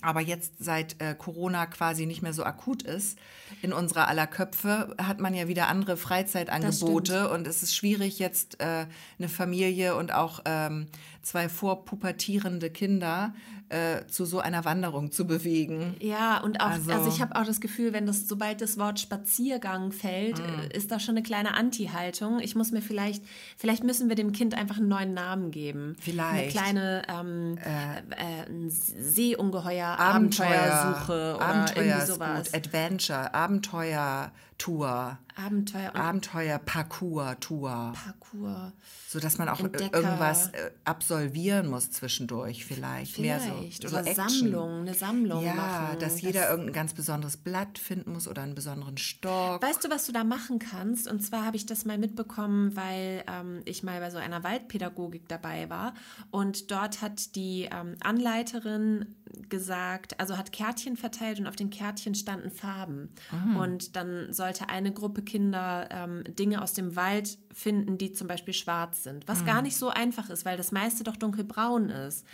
Aber 0.01 0.21
jetzt 0.21 0.53
seit 0.61 1.01
äh, 1.03 1.15
Corona 1.17 1.67
quasi 1.67 2.07
nicht 2.07 2.23
mehr 2.23 2.33
so 2.33 2.45
akut 2.45 2.83
ist, 2.85 3.19
in 3.63 3.73
unserer 3.73 4.07
aller 4.07 4.29
Köpfe, 4.29 4.95
hat 5.03 5.19
man 5.19 5.35
ja 5.35 5.49
wieder 5.49 5.67
andere 5.69 5.97
Freizeitangebote 5.97 7.31
und 7.31 7.47
es 7.49 7.63
ist 7.65 7.75
schwierig 7.75 8.19
jetzt 8.21 8.61
äh, 8.61 8.87
eine 9.19 9.29
Familie 9.29 9.97
und 9.97 10.13
auch 10.15 10.41
ähm, 10.45 10.87
zwei 11.23 11.49
vorpubertierende 11.49 12.71
Kinder 12.71 13.35
äh, 13.71 14.07
zu 14.07 14.25
so 14.25 14.39
einer 14.39 14.65
Wanderung 14.65 15.13
zu 15.13 15.27
bewegen. 15.27 15.95
Ja, 16.01 16.41
und 16.41 16.61
auch, 16.61 16.71
Also- 16.71 16.91
also, 16.91 17.09
ich 17.11 17.21
habe 17.21 17.37
auch 17.37 17.45
das 17.45 17.61
Gefühl, 17.61 17.93
wenn 17.93 18.07
das, 18.07 18.27
sobald 18.27 18.63
das 18.63 18.79
Wort 18.79 18.99
Spaziergang 18.99 19.93
fällt, 19.93 20.39
äh, 20.39 20.75
ist 20.75 20.91
da 20.91 20.99
schon 20.99 21.17
eine 21.17 21.23
kleine 21.23 21.55
Anti-Haltung. 21.55 22.41
Ich 22.41 22.55
muss 22.55 22.71
mir 22.71 22.81
vielleicht, 22.81 23.23
vielleicht 23.59 23.85
müssen 23.85 24.09
wir 24.09 24.17
dem 24.17 24.33
Kind 24.33 24.55
einfach 24.55 24.79
einen 24.79 24.89
neuen 24.89 25.13
Namen 25.13 25.51
geben. 25.51 25.81
Eine 25.89 25.97
Vielleicht. 26.01 26.51
kleine 26.57 27.03
ähm, 27.09 27.59
äh, 27.59 28.49
ein 28.49 28.71
Seeungeheuer, 28.71 29.88
Abenteuer, 29.97 30.47
Abenteuersuche 30.49 31.37
oder 31.37 31.45
Abenteuer 31.47 31.85
irgendwie 31.85 31.99
ist 32.03 32.07
sowas. 32.09 32.45
gut, 32.47 32.55
Adventure, 32.55 33.35
Abenteuer-Tour, 33.35 35.19
Abenteuer 35.37 35.91
und 35.95 36.01
Abenteuer-Parcours-Tour. 36.01 37.93
Parcours. 37.95 38.73
So 39.09 39.21
dass 39.21 39.39
man 39.39 39.49
auch 39.49 39.61
Entdecker. 39.61 39.97
irgendwas 40.01 40.49
äh, 40.49 40.71
absolvieren 40.85 41.69
muss 41.69 41.91
zwischendurch 41.91 42.65
vielleicht. 42.67 43.19
Mehr 43.19 43.41
Vielleicht. 43.41 43.89
so, 43.89 43.97
oder 43.97 44.05
so. 44.05 44.13
Sammlung, 44.15 44.81
eine 44.81 44.95
Sammlung 44.95 45.43
Ja, 45.45 45.55
machen. 45.55 45.99
dass 46.01 46.21
jeder 46.21 46.51
irgendein 46.51 46.75
ganz 46.75 46.93
besonderes 46.93 47.37
Blatt 47.39 47.79
finden 47.79 48.13
muss 48.13 48.29
oder 48.29 48.43
einen 48.43 48.55
besonderen 48.55 48.99
Stock. 48.99 49.63
Weißt 49.63 49.85
du, 49.85 49.91
was 49.91 50.07
du 50.07 50.13
da 50.13 50.25
machen 50.25 50.59
kannst? 50.59 51.09
Und 51.09 51.21
zwar 51.25 51.47
habe 51.47 51.57
ich 51.57 51.65
das 51.67 51.85
mal 51.87 51.97
mitbekommen, 51.99 52.77
weil 52.77 53.25
ähm, 53.29 53.63
ich 53.65 53.83
mal 53.83 54.01
bei 54.01 54.11
so 54.11 54.19
einer 54.19 54.43
Waldpädagogik 54.43 55.29
dabei 55.29 55.71
war. 55.71 55.95
Und 56.31 56.71
dort 56.71 57.01
hat 57.01 57.35
die 57.37 57.69
ähm, 57.73 57.97
Anleiterin 58.01 59.15
gesagt, 59.49 60.19
also 60.21 60.37
hat 60.37 60.53
Kärtchen 60.53 60.97
verteilt 60.97 61.41
und 61.41 61.47
auf 61.47 61.57
den 61.57 61.71
Kärtchen 61.71 62.15
standen 62.15 62.51
Farben. 62.51 63.11
Und 63.59 63.97
dann 63.97 64.33
sollte 64.33 64.69
eine 64.69 64.93
Gruppe 64.93 65.23
Kinder 65.23 65.89
ähm, 65.91 66.25
Dinge 66.39 66.63
aus 66.63 66.73
dem 66.73 66.97
Wald 66.97 67.39
finden, 67.53 67.99
die 67.99 68.13
zum 68.13 68.29
Beispiel 68.29 68.55
schwarz 68.55 69.03
sind. 69.05 69.27
Was 69.29 69.45
gar 69.45 69.63
nicht 69.63 69.77
so 69.77 69.89
einfach 69.91 70.31
ist, 70.31 70.45
weil 70.45 70.57
das 70.57 70.73
meiste 70.73 71.05
doch 71.05 71.17
dunkelbraun 71.17 71.91
ist. 71.91 72.27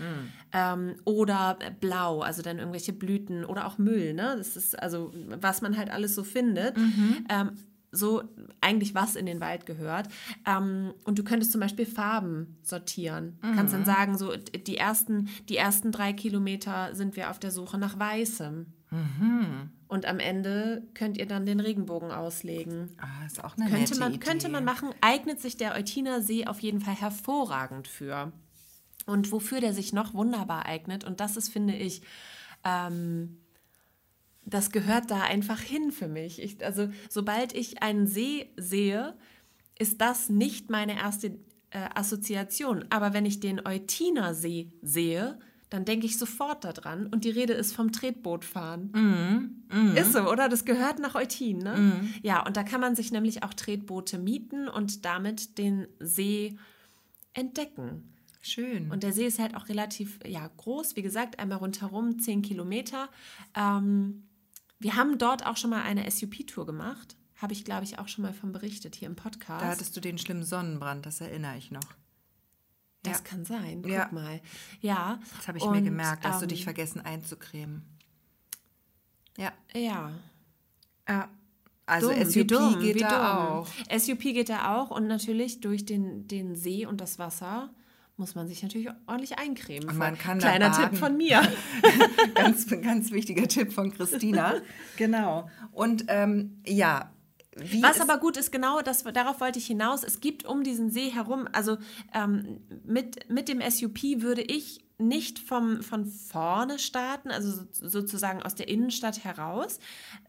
Ähm, 0.52 0.96
oder 1.04 1.58
blau, 1.80 2.20
also 2.20 2.42
dann 2.42 2.58
irgendwelche 2.58 2.92
Blüten 2.92 3.44
oder 3.44 3.66
auch 3.66 3.78
Müll, 3.78 4.14
ne? 4.14 4.34
Das 4.36 4.56
ist 4.56 4.78
also, 4.80 5.12
was 5.28 5.62
man 5.62 5.76
halt 5.76 5.90
alles 5.90 6.14
so 6.14 6.24
findet. 6.24 6.76
Ähm, 7.28 7.52
so 7.94 8.22
eigentlich 8.60 8.94
was 8.94 9.16
in 9.16 9.26
den 9.26 9.40
Wald 9.40 9.66
gehört. 9.66 10.08
Ähm, 10.46 10.92
und 11.04 11.18
du 11.18 11.24
könntest 11.24 11.52
zum 11.52 11.60
Beispiel 11.60 11.86
Farben 11.86 12.58
sortieren. 12.62 13.38
Kannst 13.40 13.72
dann 13.72 13.84
sagen, 13.84 14.18
so 14.18 14.34
die 14.36 14.76
ersten, 14.76 15.28
die 15.48 15.56
ersten 15.56 15.92
drei 15.92 16.12
Kilometer 16.12 16.94
sind 16.94 17.16
wir 17.16 17.30
auf 17.30 17.38
der 17.38 17.50
Suche 17.50 17.78
nach 17.78 17.98
Weißem. 17.98 18.66
Und 19.88 20.06
am 20.06 20.18
Ende 20.20 20.86
könnt 20.94 21.18
ihr 21.18 21.26
dann 21.26 21.46
den 21.46 21.58
Regenbogen 21.58 22.12
auslegen. 22.12 22.90
Ah, 22.98 23.26
ist 23.26 23.42
auch 23.42 23.56
eine 23.56 23.68
Könnte 23.68 23.90
nette 23.90 23.98
man, 23.98 24.14
Idee. 24.14 24.24
könnte 24.24 24.48
man 24.48 24.64
machen, 24.64 24.90
eignet 25.00 25.40
sich 25.40 25.56
der 25.56 25.74
Eutiner 25.74 26.20
See 26.22 26.46
auf 26.46 26.60
jeden 26.60 26.80
Fall 26.80 26.94
hervorragend 26.94 27.88
für. 27.88 28.32
Und 29.06 29.32
wofür 29.32 29.60
der 29.60 29.74
sich 29.74 29.92
noch 29.92 30.14
wunderbar 30.14 30.66
eignet, 30.66 31.04
und 31.04 31.20
das 31.20 31.36
ist, 31.36 31.48
finde 31.48 31.74
ich, 31.74 32.02
ähm, 32.64 33.38
das 34.46 34.70
gehört 34.70 35.10
da 35.10 35.22
einfach 35.22 35.60
hin 35.60 35.92
für 35.92 36.08
mich. 36.08 36.42
Ich, 36.42 36.64
also, 36.64 36.88
sobald 37.08 37.54
ich 37.54 37.82
einen 37.82 38.06
See 38.06 38.50
sehe, 38.56 39.14
ist 39.78 40.00
das 40.00 40.28
nicht 40.28 40.70
meine 40.70 40.96
erste 40.96 41.38
äh, 41.70 41.88
Assoziation. 41.94 42.84
Aber 42.90 43.12
wenn 43.12 43.26
ich 43.26 43.40
den 43.40 43.64
Eutiner 43.66 44.34
See 44.34 44.72
sehe, 44.82 45.38
dann 45.70 45.84
denke 45.84 46.06
ich 46.06 46.18
sofort 46.18 46.64
daran. 46.64 47.06
Und 47.08 47.24
die 47.24 47.30
Rede 47.30 47.52
ist 47.52 47.74
vom 47.74 47.90
Tretbootfahren. 47.90 48.92
Ist 49.96 50.12
so, 50.12 50.30
oder? 50.30 50.48
Das 50.48 50.64
gehört 50.64 51.00
nach 51.00 51.16
Eutin, 51.16 51.58
ne? 51.58 52.00
Ja, 52.22 52.46
und 52.46 52.56
da 52.56 52.62
kann 52.62 52.80
man 52.80 52.94
sich 52.94 53.10
nämlich 53.10 53.42
auch 53.42 53.54
Tretboote 53.54 54.18
mieten 54.18 54.68
und 54.68 55.04
damit 55.04 55.58
den 55.58 55.88
See 55.98 56.56
entdecken. 57.32 58.14
Schön. 58.40 58.90
Und 58.90 59.02
der 59.02 59.12
See 59.12 59.26
ist 59.26 59.38
halt 59.38 59.56
auch 59.56 59.68
relativ 59.68 60.20
ja, 60.26 60.48
groß, 60.58 60.96
wie 60.96 61.02
gesagt, 61.02 61.38
einmal 61.38 61.58
rundherum, 61.58 62.18
10 62.18 62.42
Kilometer. 62.42 63.08
Ähm, 63.56 64.24
wir 64.84 64.96
haben 64.96 65.16
dort 65.16 65.46
auch 65.46 65.56
schon 65.56 65.70
mal 65.70 65.82
eine 65.82 66.08
SUP-Tour 66.10 66.66
gemacht. 66.66 67.16
Habe 67.36 67.54
ich, 67.54 67.64
glaube 67.64 67.84
ich, 67.84 67.98
auch 67.98 68.06
schon 68.06 68.20
mal 68.20 68.34
von 68.34 68.52
berichtet 68.52 68.94
hier 68.94 69.08
im 69.08 69.16
Podcast. 69.16 69.62
da 69.64 69.68
hattest 69.68 69.96
du 69.96 70.00
den 70.00 70.18
schlimmen 70.18 70.44
Sonnenbrand, 70.44 71.06
das 71.06 71.22
erinnere 71.22 71.56
ich 71.56 71.70
noch. 71.70 71.80
das 73.02 73.18
ja. 73.18 73.24
kann 73.24 73.44
sein. 73.46 73.80
Guck 73.82 73.90
Ja. 73.90 74.08
mal. 74.12 74.42
Ja. 74.82 75.18
Das 75.38 75.48
habe 75.48 75.56
ich 75.56 75.64
und, 75.64 75.72
mir 75.72 75.80
gemerkt, 75.80 76.24
hast 76.26 76.40
du 76.40 76.44
ähm, 76.44 76.50
dich 76.50 76.64
vergessen 76.64 77.00
einzucremen. 77.00 77.82
Ja. 79.38 79.52
Ja. 79.74 80.12
ja. 81.08 81.28
Also 81.86 82.10
Dumm, 82.12 82.24
SUP 82.30 82.48
dumm, 82.48 82.80
geht 82.80 83.00
da 83.00 83.08
dumm. 83.08 83.46
auch. 83.46 83.68
SUP 83.98 84.20
geht 84.20 84.50
da 84.50 84.76
auch 84.76 84.90
und 84.90 85.06
natürlich 85.06 85.60
durch 85.60 85.86
den, 85.86 86.28
den 86.28 86.56
See 86.56 86.84
und 86.84 87.00
das 87.00 87.18
Wasser 87.18 87.70
muss 88.16 88.34
man 88.34 88.46
sich 88.46 88.62
natürlich 88.62 88.88
ordentlich 89.06 89.38
eincremen. 89.38 89.88
Und 89.88 89.98
man 89.98 90.16
kann 90.16 90.38
Kleiner. 90.38 90.72
Tipp 90.72 90.96
von 90.98 91.16
mir. 91.16 91.42
ganz, 92.34 92.66
ganz 92.68 93.10
wichtiger 93.10 93.48
Tipp 93.48 93.72
von 93.72 93.92
Christina. 93.92 94.54
genau. 94.96 95.48
Und 95.72 96.04
ähm, 96.08 96.60
ja, 96.66 97.10
wie 97.56 97.82
Was 97.82 98.00
aber 98.00 98.18
gut 98.18 98.36
ist, 98.36 98.50
genau, 98.52 98.80
das, 98.82 99.04
darauf 99.04 99.40
wollte 99.40 99.58
ich 99.58 99.66
hinaus. 99.66 100.02
Es 100.02 100.20
gibt 100.20 100.44
um 100.44 100.64
diesen 100.64 100.90
See 100.90 101.10
herum, 101.10 101.48
also 101.52 101.76
ähm, 102.12 102.60
mit, 102.84 103.30
mit 103.30 103.48
dem 103.48 103.60
SUP 103.68 104.02
würde 104.18 104.42
ich 104.42 104.84
nicht 104.98 105.38
vom, 105.40 105.82
von 105.82 106.06
vorne 106.06 106.78
starten, 106.78 107.30
also 107.30 107.50
so- 107.72 107.88
sozusagen 107.88 108.42
aus 108.42 108.54
der 108.54 108.68
Innenstadt 108.68 109.22
heraus, 109.24 109.78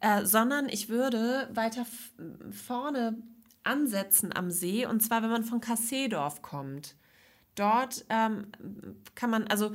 äh, 0.01 0.25
sondern 0.25 0.69
ich 0.69 0.89
würde 0.89 1.49
weiter 1.53 1.85
vorne 2.51 3.17
ansetzen 3.63 4.35
am 4.35 4.51
See, 4.51 4.85
und 4.85 5.01
zwar, 5.01 5.21
wenn 5.23 5.29
man 5.31 5.43
von 5.43 5.61
Kasseedorf 5.61 6.41
kommt. 6.41 6.95
Dort 7.55 8.05
ähm, 8.09 8.47
kann 9.15 9.29
man, 9.29 9.47
also 9.47 9.73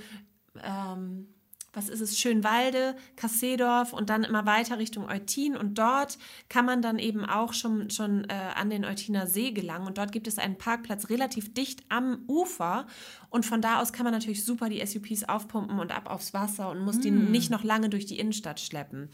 ähm, 0.63 1.29
was 1.73 1.89
ist 1.89 2.01
es, 2.01 2.19
Schönwalde, 2.19 2.97
Kasseedorf 3.17 3.93
und 3.93 4.11
dann 4.11 4.25
immer 4.25 4.45
weiter 4.45 4.79
Richtung 4.79 5.09
Eutin. 5.09 5.57
Und 5.57 5.79
dort 5.79 6.19
kann 6.49 6.65
man 6.65 6.83
dann 6.83 6.99
eben 6.99 7.25
auch 7.25 7.53
schon, 7.53 7.91
schon 7.91 8.25
äh, 8.25 8.35
an 8.57 8.71
den 8.71 8.85
Eutiner 8.85 9.27
See 9.27 9.53
gelangen. 9.53 9.87
Und 9.87 9.99
dort 9.99 10.11
gibt 10.11 10.27
es 10.27 10.39
einen 10.39 10.59
Parkplatz 10.59 11.09
relativ 11.11 11.55
dicht 11.55 11.85
am 11.89 12.25
Ufer. 12.27 12.87
Und 13.29 13.47
von 13.47 13.63
da 13.63 13.81
aus 13.81 13.93
kann 13.93 14.05
man 14.05 14.13
natürlich 14.13 14.45
super 14.45 14.69
die 14.69 14.85
SUPs 14.85 15.25
aufpumpen 15.25 15.79
und 15.79 15.93
ab 15.93 16.11
aufs 16.11 16.35
Wasser 16.35 16.71
und 16.71 16.81
muss 16.81 16.99
die 16.99 17.13
nicht 17.13 17.51
noch 17.51 17.63
lange 17.63 17.89
durch 17.89 18.07
die 18.07 18.19
Innenstadt 18.19 18.59
schleppen. 18.59 19.09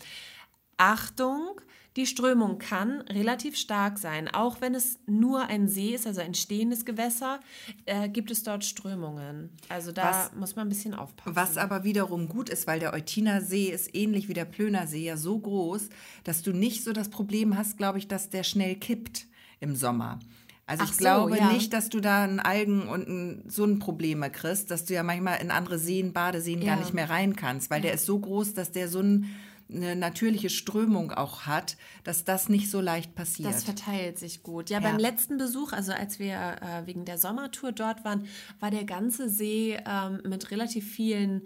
Achtung, 0.77 1.61
die 1.97 2.07
Strömung 2.07 2.59
kann 2.59 3.01
relativ 3.03 3.57
stark 3.57 3.99
sein. 3.99 4.29
Auch 4.29 4.61
wenn 4.61 4.75
es 4.75 4.99
nur 5.07 5.47
ein 5.47 5.67
See 5.67 5.95
ist, 5.95 6.07
also 6.07 6.21
ein 6.21 6.35
stehendes 6.35 6.85
Gewässer, 6.85 7.41
äh, 7.87 8.11
gibt 8.11 8.31
es 8.31 8.43
dort 8.43 8.65
Strömungen. 8.67 9.49
Also 9.71 9.93
da 9.93 10.11
Was- 10.11 10.35
muss 10.35 10.57
man 10.57 10.67
ein 10.67 10.69
bisschen 10.69 10.93
aufpassen. 10.95 11.35
Was 11.35 11.57
aber 11.57 11.85
wiederum 11.85 12.29
gut 12.29 12.51
ist, 12.51 12.67
weil 12.67 12.81
der 12.81 12.93
Eutiner 12.93 13.41
See 13.41 13.71
ist 13.71 13.95
ähnlich 13.95 14.29
wie 14.29 14.35
der 14.35 14.45
Plöner 14.45 14.87
See 14.87 15.05
ja 15.05 15.17
so 15.17 15.39
groß, 15.39 15.89
dass 16.25 16.43
du 16.43 16.53
nicht 16.53 16.85
so 16.85 16.93
das 16.93 17.09
Problem 17.09 17.57
hast, 17.57 17.79
glaube 17.79 17.97
ich, 17.99 18.09
dass 18.09 18.29
der 18.29 18.43
schnell 18.43 18.75
kippt 18.77 19.27
im 19.61 19.75
Sommer. 19.75 20.19
Also 20.67 20.83
Ach 20.85 20.89
ich 20.91 20.97
so, 20.97 20.99
glaube 20.99 21.39
ja. 21.39 21.51
nicht, 21.53 21.73
dass 21.73 21.89
du 21.89 22.01
da 22.01 22.25
ein 22.25 22.41
Algen 22.41 22.89
und 22.89 23.09
ein, 23.09 23.43
so 23.47 23.65
ein 23.65 23.79
Probleme 23.79 24.31
kriegst, 24.31 24.71
dass 24.71 24.85
du 24.85 24.93
ja 24.95 25.03
manchmal 25.05 25.41
in 25.41 25.51
andere 25.51 25.79
Seen, 25.79 26.13
Badeseen 26.13 26.61
Ja. 26.61 26.75
gar 26.75 26.81
nicht 26.81 26.93
mehr 26.93 27.09
rein 27.09 27.37
kannst, 27.37 27.71
weil 27.71 27.81
der 27.81 27.95
ist 27.95 28.05
so 28.05 28.19
groß, 28.19 28.53
dass 28.53 28.73
der 28.73 28.89
so 28.89 29.01
ein 29.01 29.31
eine 29.69 29.97
natürliche 29.97 30.49
Strömung 30.51 31.11
auch 31.13 31.43
hat, 31.43 31.77
dass 32.05 32.25
das 32.25 32.49
nicht 32.49 32.71
so 32.71 32.81
leicht 32.81 33.15
passiert. 33.15 33.49
Das 33.53 33.65
verteilt 33.65 34.19
sich 34.19 34.43
gut. 34.43 34.71
Ja, 34.71 34.79
Ja. 34.81 34.89
beim 34.91 34.99
letzten 34.99 35.39
Besuch, 35.39 35.73
also 35.73 35.93
als 35.93 36.19
wir 36.19 36.35
äh, 36.63 36.87
wegen 36.87 37.05
der 37.05 37.19
Sommertour 37.19 37.73
dort 37.73 38.05
waren, 38.05 38.27
war 38.61 38.71
der 38.71 38.85
ganze 38.85 39.29
See 39.29 39.77
ähm, 39.87 40.21
mit 40.25 40.51
relativ 40.51 40.91
vielen 40.91 41.43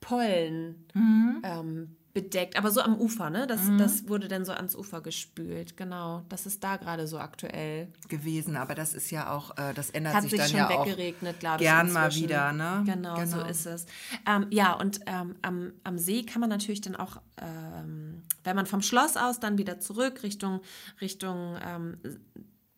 Pollen 0.00 0.86
Mhm. 0.94 1.42
ähm, 1.42 1.96
bedeckt. 2.16 2.56
Aber 2.56 2.70
so 2.70 2.80
am 2.80 2.98
Ufer, 2.98 3.28
ne? 3.28 3.46
Das, 3.46 3.60
das 3.76 4.08
wurde 4.08 4.26
dann 4.26 4.46
so 4.46 4.52
ans 4.52 4.74
Ufer 4.74 5.02
gespült. 5.02 5.76
Genau. 5.76 6.24
Das 6.30 6.46
ist 6.46 6.64
da 6.64 6.78
gerade 6.78 7.06
so 7.06 7.18
aktuell. 7.18 7.88
gewesen, 8.08 8.56
aber 8.56 8.74
das 8.74 8.94
ist 8.94 9.10
ja 9.10 9.30
auch, 9.30 9.50
äh, 9.58 9.74
das 9.74 9.90
ändert 9.90 10.14
Hat 10.14 10.22
sich, 10.22 10.30
sich 10.30 10.40
dann 10.40 10.48
schon 10.48 10.58
ja 10.58 10.70
auch 10.70 10.86
weggeregnet, 10.86 11.40
glaube 11.40 11.56
ich. 11.62 11.68
gern 11.68 11.92
mal 11.92 12.14
wieder, 12.14 12.54
ne? 12.54 12.84
Genau, 12.86 13.22
so 13.26 13.42
ist 13.42 13.66
es. 13.66 13.84
Ähm, 14.26 14.46
ja, 14.48 14.72
und 14.72 15.00
ähm, 15.04 15.36
am, 15.42 15.72
am 15.84 15.98
See 15.98 16.22
kann 16.22 16.40
man 16.40 16.48
natürlich 16.48 16.80
dann 16.80 16.96
auch, 16.96 17.20
ähm, 17.36 18.22
wenn 18.44 18.56
man 18.56 18.64
vom 18.64 18.80
Schloss 18.80 19.18
aus 19.18 19.38
dann 19.38 19.58
wieder 19.58 19.78
zurück 19.78 20.22
Richtung, 20.22 20.60
Richtung 21.02 21.58
ähm, 21.62 21.98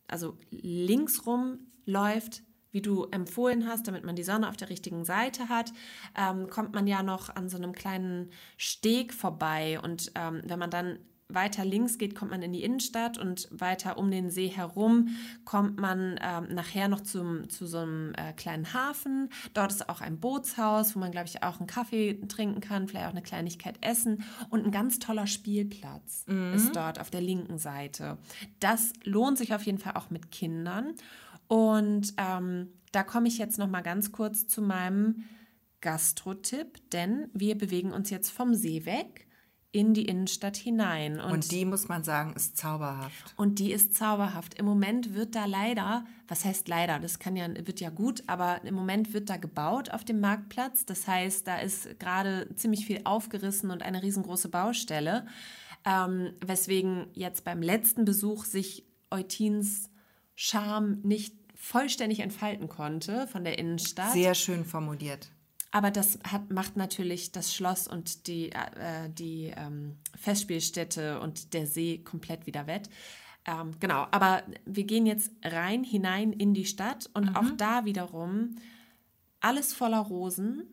also 0.09 0.37
links 0.51 1.25
rum 1.25 1.59
läuft, 1.85 2.43
wie 2.71 2.81
du 2.81 3.05
empfohlen 3.05 3.67
hast, 3.67 3.87
damit 3.87 4.03
man 4.03 4.15
die 4.15 4.23
Sonne 4.23 4.49
auf 4.49 4.57
der 4.57 4.69
richtigen 4.69 5.05
Seite 5.05 5.49
hat, 5.49 5.73
ähm, 6.17 6.49
kommt 6.49 6.73
man 6.73 6.87
ja 6.87 7.03
noch 7.03 7.35
an 7.35 7.49
so 7.49 7.57
einem 7.57 7.73
kleinen 7.73 8.29
Steg 8.57 9.13
vorbei. 9.13 9.79
Und 9.81 10.11
ähm, 10.15 10.41
wenn 10.45 10.59
man 10.59 10.69
dann 10.69 10.99
weiter 11.29 11.63
links 11.63 11.99
geht, 11.99 12.15
kommt 12.15 12.31
man 12.31 12.41
in 12.41 12.51
die 12.51 12.63
Innenstadt 12.63 13.19
und 13.19 13.47
weiter 13.51 13.97
um 13.97 14.09
den 14.09 14.31
See 14.31 14.47
herum 14.47 15.09
kommt 15.45 15.79
man 15.79 16.19
ähm, 16.21 16.47
nachher 16.55 16.87
noch 16.87 17.01
zum, 17.01 17.49
zu 17.49 17.67
so 17.67 17.77
einem 17.79 18.13
äh, 18.15 18.33
kleinen 18.33 18.73
Hafen. 18.73 19.29
Dort 19.53 19.71
ist 19.71 19.89
auch 19.89 20.01
ein 20.01 20.19
Bootshaus, 20.19 20.95
wo 20.95 20.99
man, 20.99 21.11
glaube 21.11 21.27
ich, 21.27 21.43
auch 21.43 21.59
einen 21.59 21.67
Kaffee 21.67 22.19
trinken 22.27 22.61
kann, 22.61 22.87
vielleicht 22.87 23.05
auch 23.05 23.11
eine 23.11 23.21
Kleinigkeit 23.21 23.77
essen. 23.81 24.23
Und 24.49 24.65
ein 24.65 24.71
ganz 24.71 24.97
toller 24.97 25.27
Spielplatz 25.27 26.25
ist 26.55 26.75
dort 26.75 26.99
auf 26.99 27.11
der 27.11 27.21
linken 27.21 27.59
Seite. 27.59 28.17
Das 28.59 28.93
lohnt 29.03 29.37
sich 29.37 29.53
auf 29.53 29.63
jeden 29.63 29.77
Fall 29.77 29.93
auch 29.93 30.09
mit 30.09 30.31
Kindern. 30.31 30.95
Und 31.49 32.13
ähm, 32.17 32.69
da 32.91 33.03
komme 33.03 33.27
ich 33.27 33.39
jetzt 33.39 33.57
noch 33.57 33.67
mal 33.67 33.81
ganz 33.81 34.11
kurz 34.11 34.47
zu 34.47 34.61
meinem 34.61 35.23
Gastro-Tipp, 35.81 36.91
denn 36.91 37.27
wir 37.33 37.57
bewegen 37.57 37.91
uns 37.91 38.11
jetzt 38.11 38.29
vom 38.29 38.53
See 38.53 38.85
weg 38.85 39.25
in 39.71 39.95
die 39.95 40.05
Innenstadt 40.05 40.57
hinein. 40.57 41.19
Und 41.19 41.51
die, 41.51 41.65
muss 41.65 41.87
man 41.87 42.03
sagen, 42.03 42.33
ist 42.35 42.55
zauberhaft. 42.55 43.33
Und 43.35 43.57
die 43.57 43.71
ist 43.71 43.95
zauberhaft. 43.95 44.55
Im 44.59 44.65
Moment 44.65 45.15
wird 45.15 45.33
da 45.33 45.45
leider, 45.45 46.05
was 46.27 46.45
heißt 46.45 46.67
leider, 46.67 46.99
das 46.99 47.17
kann 47.17 47.35
ja, 47.35 47.47
wird 47.65 47.79
ja 47.79 47.89
gut, 47.89 48.23
aber 48.27 48.63
im 48.63 48.75
Moment 48.75 49.13
wird 49.13 49.29
da 49.29 49.37
gebaut 49.37 49.89
auf 49.89 50.05
dem 50.05 50.19
Marktplatz. 50.19 50.85
Das 50.85 51.07
heißt, 51.07 51.47
da 51.47 51.57
ist 51.57 51.99
gerade 51.99 52.47
ziemlich 52.55 52.85
viel 52.85 53.01
aufgerissen 53.05 53.71
und 53.71 53.81
eine 53.81 54.03
riesengroße 54.03 54.49
Baustelle. 54.49 55.25
Ähm, 55.83 56.33
weswegen 56.45 57.07
jetzt 57.13 57.43
beim 57.43 57.63
letzten 57.63 58.05
Besuch 58.05 58.45
sich 58.45 58.85
Eutins 59.09 59.89
Charme 60.35 60.99
nicht 61.03 61.38
vollständig 61.69 62.21
entfalten 62.21 62.67
konnte 62.67 63.27
von 63.27 63.43
der 63.43 63.59
Innenstadt. 63.59 64.13
Sehr 64.13 64.33
schön 64.33 64.65
formuliert. 64.65 65.29
Aber 65.71 65.91
das 65.91 66.17
hat, 66.23 66.49
macht 66.49 66.77
natürlich 66.77 67.31
das 67.31 67.53
Schloss 67.53 67.87
und 67.87 68.25
die, 68.25 68.51
äh, 68.51 69.07
die 69.09 69.53
ähm, 69.55 69.99
Festspielstätte 70.17 71.19
und 71.19 71.53
der 71.53 71.67
See 71.67 71.99
komplett 71.99 72.47
wieder 72.47 72.65
wett. 72.65 72.89
Ähm, 73.45 73.75
genau, 73.79 74.07
aber 74.09 74.41
wir 74.65 74.83
gehen 74.83 75.05
jetzt 75.05 75.31
rein 75.43 75.83
hinein 75.83 76.33
in 76.33 76.55
die 76.55 76.65
Stadt 76.65 77.07
und 77.13 77.35
auch 77.35 77.51
da 77.55 77.85
wiederum 77.85 78.55
alles 79.41 79.73
voller 79.73 79.99
Rosen. 79.99 80.63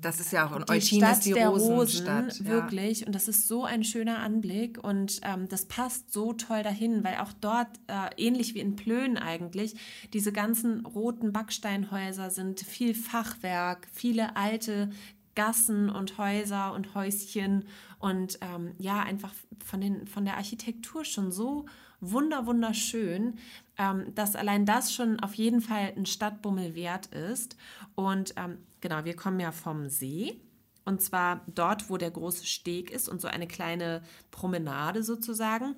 Das 0.00 0.20
ist 0.20 0.32
ja 0.32 0.46
auch, 0.46 0.52
und 0.52 0.68
Die 0.68 0.72
Eutin 0.72 0.98
Stadt 0.98 1.12
ist 1.12 1.26
die 1.26 1.32
der 1.32 1.48
Rosenstadt. 1.48 2.26
Rosen, 2.26 2.46
ja. 2.46 2.52
wirklich. 2.52 3.06
Und 3.06 3.14
das 3.14 3.28
ist 3.28 3.46
so 3.46 3.64
ein 3.64 3.84
schöner 3.84 4.20
Anblick 4.20 4.82
und 4.82 5.20
ähm, 5.22 5.48
das 5.48 5.66
passt 5.66 6.12
so 6.12 6.32
toll 6.32 6.62
dahin, 6.62 7.04
weil 7.04 7.16
auch 7.16 7.32
dort, 7.40 7.68
äh, 7.88 8.10
ähnlich 8.16 8.54
wie 8.54 8.60
in 8.60 8.76
Plön 8.76 9.18
eigentlich, 9.18 9.74
diese 10.12 10.32
ganzen 10.32 10.86
roten 10.86 11.32
Backsteinhäuser 11.32 12.30
sind 12.30 12.60
viel 12.60 12.94
Fachwerk, 12.94 13.86
viele 13.92 14.36
alte 14.36 14.90
Gassen 15.34 15.90
und 15.90 16.18
Häuser 16.18 16.72
und 16.72 16.94
Häuschen 16.94 17.64
und 17.98 18.38
ähm, 18.40 18.74
ja, 18.78 19.00
einfach 19.02 19.32
von, 19.64 19.80
den, 19.80 20.06
von 20.06 20.24
der 20.24 20.36
Architektur 20.36 21.04
schon 21.04 21.30
so 21.30 21.66
wunder, 22.00 22.46
wunderschön, 22.46 23.38
ähm, 23.78 24.14
dass 24.14 24.36
allein 24.36 24.66
das 24.66 24.92
schon 24.92 25.20
auf 25.20 25.34
jeden 25.34 25.60
Fall 25.60 25.92
ein 25.96 26.06
Stadtbummel 26.06 26.74
wert 26.74 27.06
ist. 27.06 27.56
Und 27.94 28.34
ähm, 28.36 28.58
genau, 28.80 29.04
wir 29.04 29.16
kommen 29.16 29.40
ja 29.40 29.52
vom 29.52 29.88
See. 29.88 30.40
Und 30.84 31.02
zwar 31.02 31.42
dort, 31.54 31.90
wo 31.90 31.96
der 31.96 32.10
große 32.10 32.46
Steg 32.46 32.90
ist 32.90 33.08
und 33.08 33.20
so 33.20 33.28
eine 33.28 33.46
kleine 33.46 34.02
Promenade 34.30 35.02
sozusagen. 35.02 35.76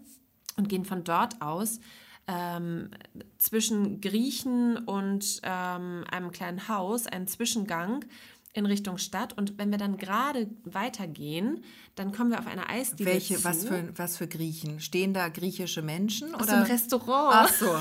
Und 0.56 0.68
gehen 0.68 0.84
von 0.84 1.02
dort 1.02 1.40
aus 1.40 1.80
ähm, 2.28 2.90
zwischen 3.38 4.00
Griechen 4.00 4.76
und 4.78 5.40
ähm, 5.42 6.04
einem 6.10 6.30
kleinen 6.30 6.68
Haus, 6.68 7.06
einen 7.06 7.26
Zwischengang 7.26 8.04
in 8.52 8.66
Richtung 8.66 8.98
Stadt. 8.98 9.36
Und 9.36 9.58
wenn 9.58 9.70
wir 9.70 9.78
dann 9.78 9.96
gerade 9.96 10.48
weitergehen, 10.64 11.64
dann 11.94 12.12
kommen 12.12 12.30
wir 12.30 12.38
auf 12.38 12.46
eine 12.46 12.68
Eisdiele 12.68 13.10
Welche, 13.10 13.36
zu. 13.36 13.44
was 13.44 13.64
für, 13.64 13.88
was 13.96 14.16
für 14.16 14.28
Griechen? 14.28 14.80
Stehen 14.80 15.14
da 15.14 15.28
griechische 15.28 15.82
Menschen? 15.82 16.34
Aus 16.34 16.42
oder? 16.42 16.64
dem 16.64 16.70
Restaurant. 16.70 17.34
Ach 17.34 17.52
so. 17.52 17.70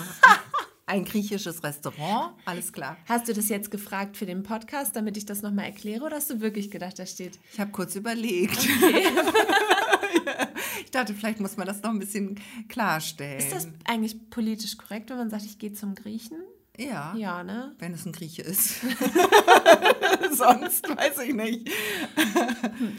Ein 0.88 1.06
griechisches 1.06 1.64
Restaurant, 1.64 2.34
alles 2.44 2.74
klar. 2.74 2.98
Hast 3.06 3.30
du 3.30 3.34
das 3.34 3.48
jetzt 3.48 3.72
gefragt 3.72 4.18
für 4.18 4.26
den 4.26 4.44
Podcast, 4.44 4.94
damit 4.94 5.16
ich 5.16 5.26
das 5.26 5.42
nochmal 5.42 5.66
erkläre, 5.66 6.04
oder 6.04 6.18
hast 6.18 6.30
du 6.30 6.42
wirklich 6.42 6.70
gedacht, 6.70 7.00
da 7.00 7.06
steht 7.06 7.40
Ich 7.54 7.62
habe 7.62 7.72
kurz 7.72 7.96
überlegt. 7.96 8.58
ich 10.84 10.92
dachte, 10.92 11.14
vielleicht 11.14 11.40
muss 11.40 11.56
man 11.56 11.66
das 11.66 11.82
noch 11.82 11.92
ein 11.92 12.00
bisschen 12.00 12.38
klarstellen. 12.68 13.40
Ist 13.40 13.54
das 13.54 13.70
eigentlich 13.86 14.30
politisch 14.30 14.78
korrekt, 14.78 15.10
wenn 15.12 15.18
man 15.18 15.30
sagt, 15.30 15.46
ich 15.46 15.60
gehe 15.60 15.72
zum 15.72 15.96
Griechen? 15.96 16.40
Ja. 16.84 17.14
Ja, 17.16 17.44
ne? 17.44 17.76
Wenn 17.80 17.94
es 17.94 18.06
ein 18.06 18.12
Grieche 18.12 18.42
ist. 18.42 18.82
Sonst 20.32 20.88
weiß 20.90 21.20
ich 21.28 21.34
nicht. 21.34 21.70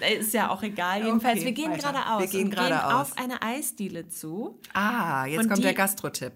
Äh, 0.00 0.16
Ist 0.18 0.34
ja 0.34 0.50
auch 0.50 0.62
egal. 0.62 1.04
Jedenfalls, 1.04 1.38
Okay, 1.38 1.46
wir 1.46 1.52
gehen 1.52 1.74
geradeaus. 1.76 2.20
Wir 2.20 2.28
gehen 2.28 2.50
geradeaus. 2.50 3.12
auf 3.12 3.18
eine 3.18 3.42
Eisdiele 3.42 4.08
zu. 4.08 4.58
Ah, 4.74 5.26
jetzt 5.26 5.40
Und 5.40 5.46
kommt 5.48 5.58
die- 5.58 5.62
der 5.62 5.74
Gastro-Tipp. 5.74 6.32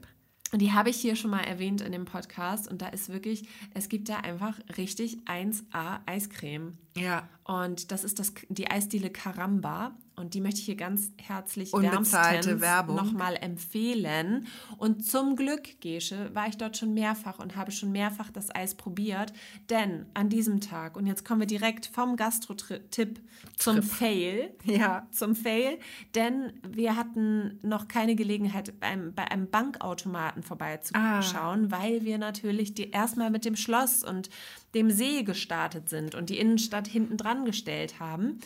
Und 0.52 0.60
die 0.62 0.72
habe 0.72 0.90
ich 0.90 0.96
hier 0.96 1.16
schon 1.16 1.32
mal 1.32 1.40
erwähnt 1.40 1.80
in 1.80 1.90
dem 1.92 2.04
Podcast. 2.04 2.68
Und 2.68 2.80
da 2.80 2.88
ist 2.88 3.08
wirklich, 3.08 3.48
es 3.74 3.88
gibt 3.88 4.08
da 4.08 4.18
einfach 4.18 4.56
richtig 4.76 5.18
1A 5.26 5.98
Eiscreme. 6.06 6.78
Ja. 6.96 7.28
Und 7.44 7.92
das 7.92 8.02
ist 8.02 8.18
das, 8.18 8.32
die 8.48 8.70
Eisdiele 8.70 9.10
Caramba. 9.10 9.94
Und 10.16 10.32
die 10.32 10.40
möchte 10.40 10.60
ich 10.60 10.64
hier 10.64 10.76
ganz 10.76 11.12
herzlich 11.18 11.74
Unbezahlte 11.74 12.58
wärmstens 12.58 12.60
Werbung. 12.62 12.96
nochmal 12.96 13.36
empfehlen. 13.36 14.46
Und 14.78 15.04
zum 15.04 15.36
Glück, 15.36 15.78
Gesche, 15.80 16.34
war 16.34 16.48
ich 16.48 16.56
dort 16.56 16.78
schon 16.78 16.94
mehrfach 16.94 17.38
und 17.38 17.54
habe 17.54 17.70
schon 17.70 17.92
mehrfach 17.92 18.30
das 18.30 18.52
Eis 18.52 18.74
probiert. 18.74 19.34
Denn 19.68 20.06
an 20.14 20.30
diesem 20.30 20.62
Tag, 20.62 20.96
und 20.96 21.06
jetzt 21.06 21.26
kommen 21.26 21.40
wir 21.40 21.46
direkt 21.46 21.86
vom 21.86 22.16
Gastro-Tipp 22.16 23.20
zum 23.56 23.82
Fail. 23.82 24.54
Ja. 24.64 25.06
Zum 25.12 25.36
Fail, 25.36 25.78
denn 26.14 26.54
wir 26.66 26.96
hatten 26.96 27.58
noch 27.62 27.86
keine 27.86 28.16
Gelegenheit, 28.16 28.80
beim, 28.80 29.14
bei 29.14 29.30
einem 29.30 29.50
Bankautomaten 29.50 30.42
vorbeizuschauen, 30.42 31.70
weil 31.70 32.04
wir 32.04 32.18
natürlich 32.18 32.74
die 32.74 32.90
erstmal 32.90 33.30
mit 33.30 33.44
dem 33.44 33.54
Schloss 33.54 34.02
und 34.02 34.30
dem 34.74 34.90
See 34.90 35.22
gestartet 35.22 35.88
sind 35.88 36.14
und 36.14 36.30
die 36.30 36.38
Innenstadt 36.38 36.85
hinten 36.86 37.16
dran 37.16 37.44
gestellt 37.44 38.00
haben. 38.00 38.38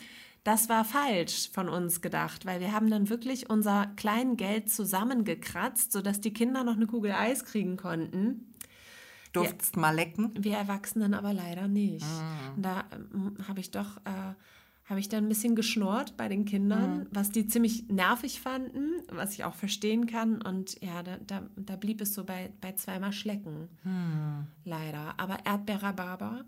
Das 0.43 0.69
war 0.69 0.85
falsch 0.85 1.51
von 1.53 1.69
uns 1.69 2.01
gedacht, 2.01 2.45
weil 2.47 2.59
wir 2.59 2.71
haben 2.71 2.89
dann 2.89 3.09
wirklich 3.09 3.49
unser 3.49 3.87
Kleingeld 3.95 4.71
zusammengekratzt, 4.71 5.91
sodass 5.91 6.19
die 6.19 6.33
Kinder 6.33 6.63
noch 6.63 6.75
eine 6.75 6.87
Kugel 6.87 7.11
Eis 7.11 7.45
kriegen 7.45 7.77
konnten. 7.77 8.47
Durftest 9.33 9.77
mal 9.77 9.95
lecken? 9.95 10.31
Wir 10.37 10.57
Erwachsenen 10.57 11.13
aber 11.13 11.31
leider 11.33 11.67
nicht. 11.67 12.05
Und 12.55 12.63
Da 12.63 12.83
ähm, 12.91 13.37
habe 13.47 13.59
ich 13.59 13.71
doch, 13.71 13.97
äh, 13.97 14.33
habe 14.89 14.99
ich 14.99 15.07
dann 15.07 15.25
ein 15.25 15.29
bisschen 15.29 15.55
geschnurrt 15.55 16.17
bei 16.17 16.27
den 16.27 16.43
Kindern, 16.43 17.07
was 17.11 17.29
die 17.29 17.47
ziemlich 17.47 17.87
nervig 17.87 18.41
fanden, 18.41 19.03
was 19.09 19.33
ich 19.33 19.45
auch 19.45 19.53
verstehen 19.55 20.05
kann. 20.05 20.41
Und 20.41 20.81
ja, 20.81 21.01
da, 21.03 21.17
da, 21.25 21.43
da 21.55 21.75
blieb 21.77 22.01
es 22.01 22.13
so 22.13 22.25
bei, 22.25 22.51
bei 22.59 22.73
zweimal 22.73 23.13
Schlecken. 23.13 23.69
Leider. 24.65 25.13
Aber 25.17 25.37
Erdbeerrhabarber, 25.45 26.43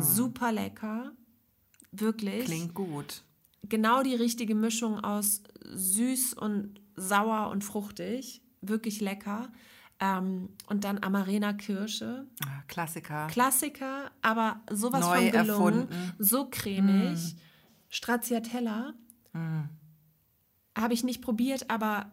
super 0.00 0.52
lecker. 0.52 1.12
Wirklich 1.92 2.46
Klingt 2.46 2.74
gut. 2.74 3.22
genau 3.68 4.02
die 4.02 4.14
richtige 4.14 4.54
Mischung 4.54 4.98
aus 5.04 5.42
süß 5.64 6.34
und 6.34 6.80
sauer 6.96 7.50
und 7.50 7.62
fruchtig. 7.64 8.42
Wirklich 8.60 9.00
lecker. 9.00 9.52
Ähm, 10.00 10.48
und 10.68 10.84
dann 10.84 10.98
Amarena 11.02 11.52
Kirsche. 11.52 12.26
Ah, 12.44 12.62
Klassiker. 12.66 13.26
Klassiker, 13.28 14.10
aber 14.20 14.60
sowas 14.70 15.00
Neu 15.00 15.30
von 15.30 15.30
gelungen. 15.30 15.48
erfunden. 15.88 16.12
So 16.18 16.48
cremig. 16.50 17.36
Stracciatella. 17.88 18.94
Habe 20.76 20.94
ich 20.94 21.04
nicht 21.04 21.20
probiert, 21.22 21.70
aber 21.70 22.10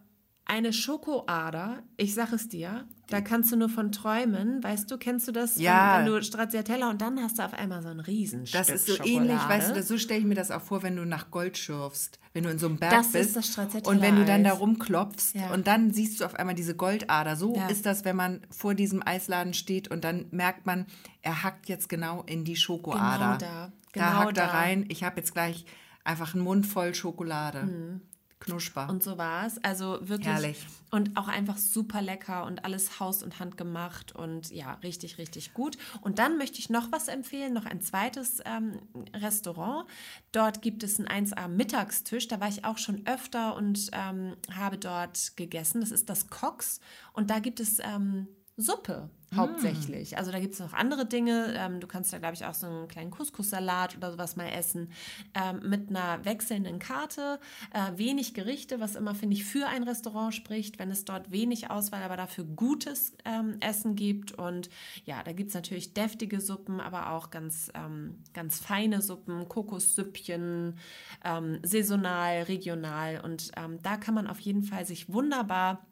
eine 0.50 0.72
Schokoader, 0.72 1.82
ich 1.96 2.14
sag 2.14 2.32
es 2.32 2.48
dir, 2.48 2.84
da 3.08 3.20
kannst 3.20 3.50
du 3.52 3.56
nur 3.56 3.68
von 3.68 3.92
träumen. 3.92 4.62
Weißt 4.62 4.90
du, 4.90 4.98
kennst 4.98 5.26
du 5.28 5.32
das? 5.32 5.56
Ja. 5.58 5.98
Wenn, 5.98 6.06
wenn 6.06 6.12
du 6.12 6.22
Stracciatella 6.22 6.90
und 6.90 7.00
dann 7.00 7.20
hast 7.22 7.38
du 7.38 7.44
auf 7.44 7.54
einmal 7.54 7.82
so 7.82 7.88
ein 7.88 8.00
Riesenstück 8.00 8.58
Das 8.60 8.68
ist 8.68 8.86
so 8.86 8.94
Schokolade. 8.96 9.16
ähnlich, 9.16 9.48
weißt 9.48 9.70
du, 9.70 9.74
das, 9.74 9.88
so 9.88 9.96
stelle 9.98 10.20
ich 10.20 10.26
mir 10.26 10.34
das 10.34 10.50
auch 10.50 10.60
vor, 10.62 10.82
wenn 10.82 10.96
du 10.96 11.04
nach 11.04 11.30
Gold 11.30 11.56
schürfst, 11.56 12.18
wenn 12.32 12.44
du 12.44 12.50
in 12.50 12.58
so 12.58 12.66
einem 12.66 12.78
Berg 12.78 12.92
Das 12.92 13.06
ist 13.08 13.12
bist 13.12 13.36
das 13.36 13.46
Stracciatella-Eis. 13.46 13.96
und 13.96 14.02
wenn 14.02 14.16
du 14.16 14.24
dann 14.24 14.44
da 14.44 14.52
rumklopfst 14.52 15.34
Ja. 15.34 15.52
und 15.52 15.66
dann 15.66 15.92
siehst 15.92 16.20
du 16.20 16.24
auf 16.24 16.34
einmal 16.34 16.54
diese 16.56 16.74
Goldader. 16.74 17.36
So 17.36 17.54
Ja. 17.56 17.68
ist 17.68 17.86
das, 17.86 18.04
wenn 18.04 18.16
man 18.16 18.40
vor 18.50 18.74
diesem 18.74 19.02
Eisladen 19.06 19.54
steht 19.54 19.88
und 19.88 20.02
dann 20.04 20.26
merkt 20.30 20.66
man, 20.66 20.86
er 21.22 21.42
hackt 21.44 21.68
jetzt 21.68 21.88
genau 21.88 22.22
in 22.26 22.44
die 22.44 22.56
Schokoader. 22.56 23.38
Genau 23.38 23.52
da, 23.52 23.66
da 23.66 23.72
genau 23.92 24.06
hackt 24.24 24.38
er 24.38 24.46
da. 24.46 24.52
rein. 24.52 24.84
Ich 24.88 25.04
habe 25.04 25.16
jetzt 25.18 25.32
gleich 25.32 25.64
einfach 26.04 26.34
einen 26.34 26.42
Mund 26.44 26.66
voll 26.66 26.94
Schokolade. 26.94 28.00
Knusper. 28.40 28.88
Und 28.88 29.02
so 29.02 29.18
war 29.18 29.46
es. 29.46 29.62
Also 29.62 29.98
wirklich. 30.00 30.26
Herrlich. 30.26 30.66
Und 30.90 31.16
auch 31.16 31.28
einfach 31.28 31.58
super 31.58 32.02
lecker 32.02 32.44
und 32.46 32.64
alles 32.64 32.98
haus- 32.98 33.22
und 33.22 33.38
handgemacht 33.38 34.12
und 34.12 34.50
ja, 34.50 34.74
richtig, 34.82 35.18
richtig 35.18 35.54
gut. 35.54 35.76
Und 36.00 36.18
dann 36.18 36.36
möchte 36.36 36.58
ich 36.58 36.70
noch 36.70 36.90
was 36.90 37.08
empfehlen, 37.08 37.52
noch 37.52 37.66
ein 37.66 37.80
zweites 37.80 38.40
ähm, 38.44 38.80
Restaurant. 39.14 39.86
Dort 40.32 40.62
gibt 40.62 40.82
es 40.82 40.98
einen 40.98 41.26
1A-Mittagstisch. 41.26 42.28
Da 42.28 42.40
war 42.40 42.48
ich 42.48 42.64
auch 42.64 42.78
schon 42.78 43.06
öfter 43.06 43.54
und 43.54 43.90
ähm, 43.92 44.34
habe 44.52 44.78
dort 44.78 45.36
gegessen. 45.36 45.80
Das 45.80 45.90
ist 45.90 46.08
das 46.08 46.28
Cox. 46.28 46.80
Und 47.12 47.30
da 47.30 47.38
gibt 47.38 47.60
es 47.60 47.78
ähm, 47.78 48.26
Suppe 48.60 49.10
hauptsächlich. 49.36 50.18
Also 50.18 50.32
da 50.32 50.40
gibt 50.40 50.54
es 50.54 50.60
noch 50.60 50.72
andere 50.72 51.06
Dinge. 51.06 51.54
Ähm, 51.56 51.80
du 51.80 51.86
kannst 51.86 52.12
da, 52.12 52.18
glaube 52.18 52.34
ich, 52.34 52.44
auch 52.44 52.54
so 52.54 52.66
einen 52.66 52.88
kleinen 52.88 53.10
Couscous-Salat 53.10 53.96
oder 53.96 54.10
sowas 54.10 54.36
mal 54.36 54.48
essen. 54.48 54.90
Ähm, 55.34 55.68
mit 55.68 55.88
einer 55.88 56.24
wechselnden 56.24 56.78
Karte. 56.78 57.38
Äh, 57.72 57.96
wenig 57.96 58.34
Gerichte, 58.34 58.80
was 58.80 58.96
immer, 58.96 59.14
finde 59.14 59.36
ich, 59.36 59.44
für 59.44 59.66
ein 59.66 59.84
Restaurant 59.84 60.34
spricht, 60.34 60.78
wenn 60.78 60.90
es 60.90 61.04
dort 61.04 61.30
wenig 61.30 61.70
Auswahl, 61.70 62.02
aber 62.02 62.16
dafür 62.16 62.44
gutes 62.44 63.16
ähm, 63.24 63.56
Essen 63.60 63.94
gibt. 63.94 64.32
Und 64.32 64.68
ja, 65.04 65.22
da 65.22 65.32
gibt 65.32 65.50
es 65.50 65.54
natürlich 65.54 65.94
deftige 65.94 66.40
Suppen, 66.40 66.80
aber 66.80 67.12
auch 67.12 67.30
ganz, 67.30 67.70
ähm, 67.74 68.18
ganz 68.34 68.58
feine 68.58 69.00
Suppen, 69.00 69.48
Kokossüppchen, 69.48 70.76
ähm, 71.24 71.58
saisonal, 71.62 72.42
regional. 72.42 73.20
Und 73.20 73.52
ähm, 73.56 73.78
da 73.82 73.96
kann 73.96 74.14
man 74.14 74.26
auf 74.26 74.40
jeden 74.40 74.64
Fall 74.64 74.84
sich 74.84 75.12
wunderbar 75.12 75.86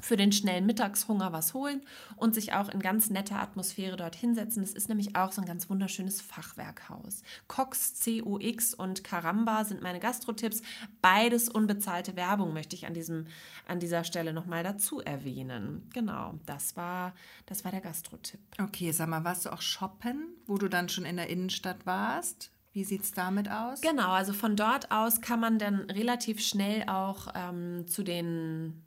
für 0.00 0.16
den 0.16 0.32
schnellen 0.32 0.66
Mittagshunger 0.66 1.32
was 1.32 1.54
holen 1.54 1.82
und 2.16 2.34
sich 2.34 2.52
auch 2.52 2.68
in 2.68 2.80
ganz 2.80 3.10
netter 3.10 3.40
Atmosphäre 3.40 3.96
dort 3.96 4.16
hinsetzen. 4.16 4.62
Das 4.62 4.72
ist 4.72 4.88
nämlich 4.88 5.16
auch 5.16 5.32
so 5.32 5.40
ein 5.40 5.46
ganz 5.46 5.70
wunderschönes 5.70 6.20
Fachwerkhaus. 6.20 7.22
Cox, 7.48 7.94
COX 8.04 8.74
und 8.74 9.04
Caramba 9.04 9.64
sind 9.64 9.82
meine 9.82 10.00
Gastrotipps. 10.00 10.62
Beides 11.00 11.48
unbezahlte 11.48 12.16
Werbung 12.16 12.52
möchte 12.52 12.76
ich 12.76 12.86
an, 12.86 12.94
diesem, 12.94 13.26
an 13.66 13.80
dieser 13.80 14.04
Stelle 14.04 14.32
nochmal 14.32 14.62
dazu 14.62 15.00
erwähnen. 15.00 15.88
Genau, 15.92 16.34
das 16.46 16.76
war, 16.76 17.14
das 17.46 17.64
war 17.64 17.70
der 17.70 17.80
Gastrotipp. 17.80 18.40
Okay, 18.60 18.92
sag 18.92 19.08
mal, 19.08 19.24
warst 19.24 19.46
du 19.46 19.52
auch 19.52 19.62
shoppen, 19.62 20.34
wo 20.46 20.58
du 20.58 20.68
dann 20.68 20.88
schon 20.88 21.04
in 21.04 21.16
der 21.16 21.28
Innenstadt 21.28 21.86
warst? 21.86 22.50
Wie 22.74 22.82
sieht's 22.82 23.12
damit 23.12 23.48
aus? 23.48 23.80
Genau, 23.82 24.10
also 24.10 24.32
von 24.32 24.56
dort 24.56 24.90
aus 24.90 25.20
kann 25.20 25.38
man 25.38 25.60
dann 25.60 25.88
relativ 25.90 26.40
schnell 26.40 26.88
auch 26.88 27.28
ähm, 27.36 27.86
zu 27.86 28.02
den 28.02 28.82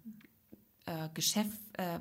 äh, 0.88 1.10
Geschäft, 1.13 1.60
äh, 1.73 2.00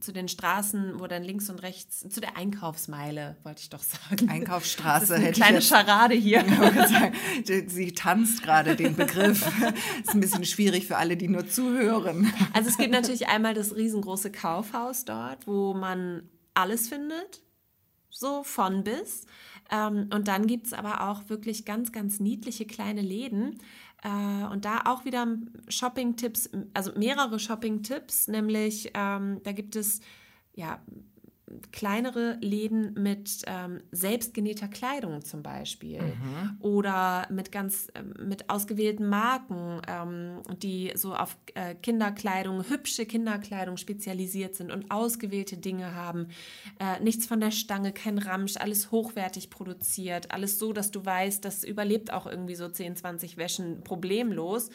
zu 0.00 0.12
den 0.12 0.28
Straßen, 0.28 0.98
wo 0.98 1.06
dann 1.06 1.22
links 1.22 1.50
und 1.50 1.62
rechts, 1.62 2.08
zu 2.08 2.20
der 2.20 2.38
Einkaufsmeile, 2.38 3.36
wollte 3.42 3.60
ich 3.60 3.68
doch 3.68 3.82
sagen. 3.82 4.28
Einkaufsstraße 4.28 5.14
eine 5.14 5.24
hätte 5.24 5.38
ich 5.38 5.44
kleine 5.44 5.62
Scharade 5.62 6.14
hier. 6.14 6.42
Sagen, 6.42 7.14
Sie 7.44 7.92
tanzt 7.92 8.42
gerade 8.42 8.76
den 8.76 8.96
Begriff. 8.96 9.46
ist 10.02 10.14
ein 10.14 10.20
bisschen 10.20 10.44
schwierig 10.44 10.86
für 10.86 10.96
alle, 10.96 11.18
die 11.18 11.28
nur 11.28 11.48
zuhören. 11.48 12.32
Also 12.54 12.70
es 12.70 12.78
gibt 12.78 12.92
natürlich 12.92 13.28
einmal 13.28 13.52
das 13.52 13.76
riesengroße 13.76 14.32
Kaufhaus 14.32 15.04
dort, 15.04 15.46
wo 15.46 15.74
man 15.74 16.22
alles 16.54 16.88
findet, 16.88 17.42
so 18.08 18.42
von 18.42 18.84
bis. 18.84 19.26
Ähm, 19.70 20.08
und 20.14 20.28
dann 20.28 20.46
gibt 20.46 20.66
es 20.66 20.72
aber 20.72 21.10
auch 21.10 21.28
wirklich 21.28 21.64
ganz, 21.64 21.92
ganz 21.92 22.20
niedliche 22.20 22.64
kleine 22.64 23.02
Läden. 23.02 23.58
Äh, 24.02 24.46
und 24.52 24.64
da 24.64 24.82
auch 24.84 25.04
wieder 25.04 25.26
Shopping-Tipps, 25.68 26.50
also 26.74 26.92
mehrere 26.96 27.38
Shopping-Tipps, 27.38 28.28
nämlich 28.28 28.90
ähm, 28.94 29.40
da 29.42 29.52
gibt 29.52 29.76
es 29.76 30.00
ja 30.54 30.80
kleinere 31.72 32.36
Läden 32.40 32.94
mit 32.94 33.42
ähm, 33.46 33.80
selbstgenähter 33.90 34.68
Kleidung 34.68 35.24
zum 35.24 35.42
Beispiel 35.42 36.00
oder 36.60 37.26
mit 37.30 37.52
ganz 37.52 37.88
ähm, 37.94 38.14
mit 38.28 38.50
ausgewählten 38.50 39.08
Marken, 39.08 39.80
ähm, 39.88 40.42
die 40.58 40.92
so 40.94 41.14
auf 41.14 41.36
äh, 41.54 41.74
Kinderkleidung, 41.74 42.68
hübsche 42.68 43.06
Kinderkleidung 43.06 43.76
spezialisiert 43.76 44.54
sind 44.54 44.72
und 44.72 44.90
ausgewählte 44.90 45.56
Dinge 45.56 45.94
haben. 45.94 46.28
Äh, 46.78 47.00
nichts 47.00 47.26
von 47.26 47.40
der 47.40 47.50
Stange, 47.50 47.92
kein 47.92 48.18
Ramsch, 48.18 48.56
alles 48.56 48.90
hochwertig 48.90 49.50
produziert, 49.50 50.30
alles 50.30 50.58
so, 50.58 50.72
dass 50.72 50.90
du 50.90 51.04
weißt, 51.04 51.44
das 51.44 51.64
überlebt 51.64 52.12
auch 52.12 52.26
irgendwie 52.26 52.54
so 52.54 52.68
10, 52.68 52.96
20 52.96 53.36
Wäschen 53.36 53.82
problemlos 53.82 54.70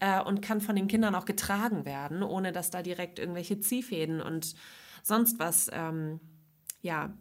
äh, 0.00 0.20
und 0.20 0.42
kann 0.42 0.60
von 0.60 0.76
den 0.76 0.88
Kindern 0.88 1.14
auch 1.14 1.24
getragen 1.24 1.84
werden, 1.84 2.22
ohne 2.22 2.52
dass 2.52 2.70
da 2.70 2.82
direkt 2.82 3.18
irgendwelche 3.18 3.60
Ziehfäden 3.60 4.20
und 4.20 4.54
sonst 5.06 5.38
was 5.38 5.70
ähm, 5.72 6.20
ja, 6.82 7.12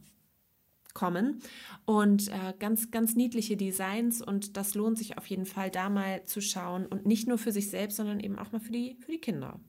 kommen. 0.94 1.42
Und 1.86 2.30
äh, 2.30 2.54
ganz, 2.58 2.90
ganz 2.90 3.16
niedliche 3.16 3.58
Designs 3.58 4.22
und 4.22 4.58
das 4.58 4.74
lohnt 4.74 4.98
sich 4.98 5.18
auf 5.18 5.28
jeden 5.28 5.46
Fall, 5.46 5.70
da 5.70 5.90
mal 5.90 6.24
zu 6.24 6.42
schauen 6.42 6.88
und 6.88 7.06
nicht 7.06 7.28
nur 7.28 7.38
für 7.38 7.52
sich 7.52 7.70
selbst, 7.70 7.98
sondern 7.98 8.20
eben 8.20 8.40
auch 8.40 8.52
mal 8.52 8.60
für 8.60 8.72
die, 8.72 8.98
für 9.00 9.12
die 9.12 9.20
Kinder. 9.20 9.60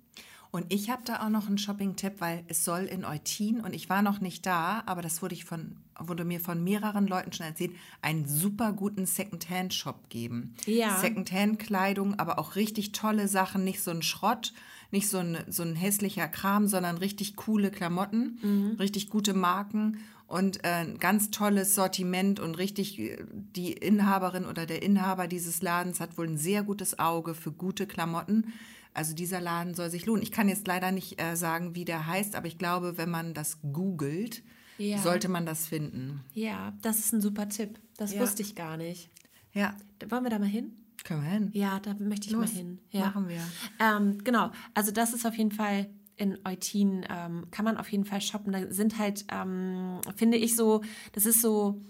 Und 0.52 0.72
ich 0.72 0.88
habe 0.88 1.02
da 1.04 1.22
auch 1.22 1.28
noch 1.28 1.48
einen 1.48 1.58
Shopping-Tipp, 1.58 2.14
weil 2.20 2.44
es 2.48 2.64
soll 2.64 2.84
in 2.84 3.04
Eutin 3.04 3.60
und 3.60 3.74
ich 3.74 3.90
war 3.90 4.00
noch 4.00 4.20
nicht 4.20 4.46
da, 4.46 4.82
aber 4.86 5.02
das 5.02 5.20
wurde, 5.20 5.34
ich 5.34 5.44
von, 5.44 5.76
wurde 5.98 6.24
mir 6.24 6.40
von 6.40 6.64
mehreren 6.64 7.06
Leuten 7.06 7.32
schon 7.32 7.44
erzählt, 7.44 7.72
einen 8.00 8.26
super 8.26 8.72
guten 8.72 9.04
Second-Hand-Shop 9.04 10.08
geben. 10.08 10.54
Ja. 10.64 10.96
Second-Hand-Kleidung, 10.96 12.18
aber 12.18 12.38
auch 12.38 12.56
richtig 12.56 12.92
tolle 12.92 13.28
Sachen, 13.28 13.64
nicht 13.64 13.82
so 13.82 13.90
ein 13.90 14.00
Schrott, 14.00 14.54
nicht 14.90 15.08
so 15.08 15.18
ein, 15.18 15.38
so 15.48 15.62
ein 15.62 15.74
hässlicher 15.76 16.28
Kram, 16.28 16.66
sondern 16.68 16.98
richtig 16.98 17.36
coole 17.36 17.70
Klamotten, 17.70 18.76
richtig 18.78 19.10
gute 19.10 19.34
Marken 19.34 19.98
und 20.28 20.64
äh, 20.64 20.68
ein 20.84 20.98
ganz 20.98 21.30
tolles 21.30 21.74
Sortiment 21.74 22.40
und 22.40 22.56
richtig 22.56 22.98
äh, 22.98 23.16
die 23.32 23.72
Inhaberin 23.72 24.44
oder 24.44 24.66
der 24.66 24.82
Inhaber 24.82 25.28
dieses 25.28 25.62
Ladens 25.62 26.00
hat 26.00 26.18
wohl 26.18 26.26
ein 26.28 26.36
sehr 26.38 26.62
gutes 26.64 26.98
Auge 26.98 27.34
für 27.34 27.52
gute 27.52 27.86
Klamotten. 27.86 28.52
Also 28.92 29.14
dieser 29.14 29.40
Laden 29.40 29.74
soll 29.74 29.90
sich 29.90 30.06
lohnen. 30.06 30.22
Ich 30.22 30.32
kann 30.32 30.48
jetzt 30.48 30.66
leider 30.66 30.90
nicht 30.90 31.20
äh, 31.22 31.36
sagen, 31.36 31.74
wie 31.74 31.84
der 31.84 32.06
heißt, 32.06 32.34
aber 32.34 32.46
ich 32.46 32.58
glaube, 32.58 32.96
wenn 32.96 33.10
man 33.10 33.34
das 33.34 33.58
googelt, 33.60 34.42
Ja. 34.78 34.98
sollte 34.98 35.28
man 35.28 35.46
das 35.46 35.66
finden. 35.66 36.20
Ja, 36.34 36.72
das 36.82 36.98
ist 36.98 37.12
ein 37.12 37.20
super 37.20 37.48
Tipp. 37.48 37.78
Das 37.96 38.12
Ja. 38.14 38.20
wusste 38.20 38.42
ich 38.42 38.54
gar 38.54 38.76
nicht. 38.76 39.10
Ja, 39.52 39.76
Wollen 40.08 40.24
wir 40.24 40.30
da 40.30 40.38
mal 40.38 40.46
hin? 40.48 40.72
Können 41.06 41.22
wir 41.22 41.30
hin. 41.30 41.50
Ja, 41.52 41.80
da 41.80 41.94
möchte 41.94 42.26
ich 42.26 42.32
Los, 42.32 42.50
mal 42.50 42.56
hin. 42.56 42.78
Ja. 42.90 43.06
machen 43.06 43.28
wir. 43.28 43.40
Ähm, 43.80 44.22
genau, 44.24 44.50
also 44.74 44.90
das 44.90 45.14
ist 45.14 45.26
auf 45.26 45.36
jeden 45.36 45.52
Fall 45.52 45.88
in 46.16 46.38
Eutin, 46.44 47.04
ähm, 47.10 47.46
kann 47.50 47.64
man 47.64 47.76
auf 47.76 47.90
jeden 47.90 48.04
Fall 48.04 48.20
shoppen. 48.20 48.52
Da 48.52 48.70
sind 48.70 48.98
halt, 48.98 49.24
ähm, 49.30 50.00
finde 50.16 50.38
ich 50.38 50.56
so, 50.56 50.82
das 51.12 51.26
ist 51.26 51.40
so, 51.40 51.82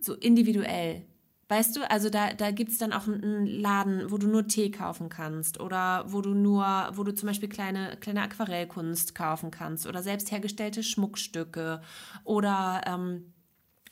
so 0.00 0.14
individuell. 0.14 1.04
Weißt 1.48 1.76
du, 1.76 1.88
also 1.88 2.10
da, 2.10 2.32
da 2.32 2.50
gibt 2.50 2.72
es 2.72 2.78
dann 2.78 2.92
auch 2.92 3.06
einen 3.06 3.46
Laden, 3.46 4.10
wo 4.10 4.18
du 4.18 4.26
nur 4.26 4.48
Tee 4.48 4.72
kaufen 4.72 5.08
kannst 5.08 5.60
oder 5.60 6.04
wo 6.08 6.20
du 6.20 6.34
nur, 6.34 6.90
wo 6.94 7.04
du 7.04 7.14
zum 7.14 7.28
Beispiel 7.28 7.48
kleine, 7.48 7.96
kleine 8.00 8.22
Aquarellkunst 8.22 9.14
kaufen 9.14 9.52
kannst 9.52 9.86
oder 9.86 10.02
selbst 10.02 10.32
hergestellte 10.32 10.82
Schmuckstücke 10.82 11.82
oder 12.24 12.80
ähm, 12.86 13.32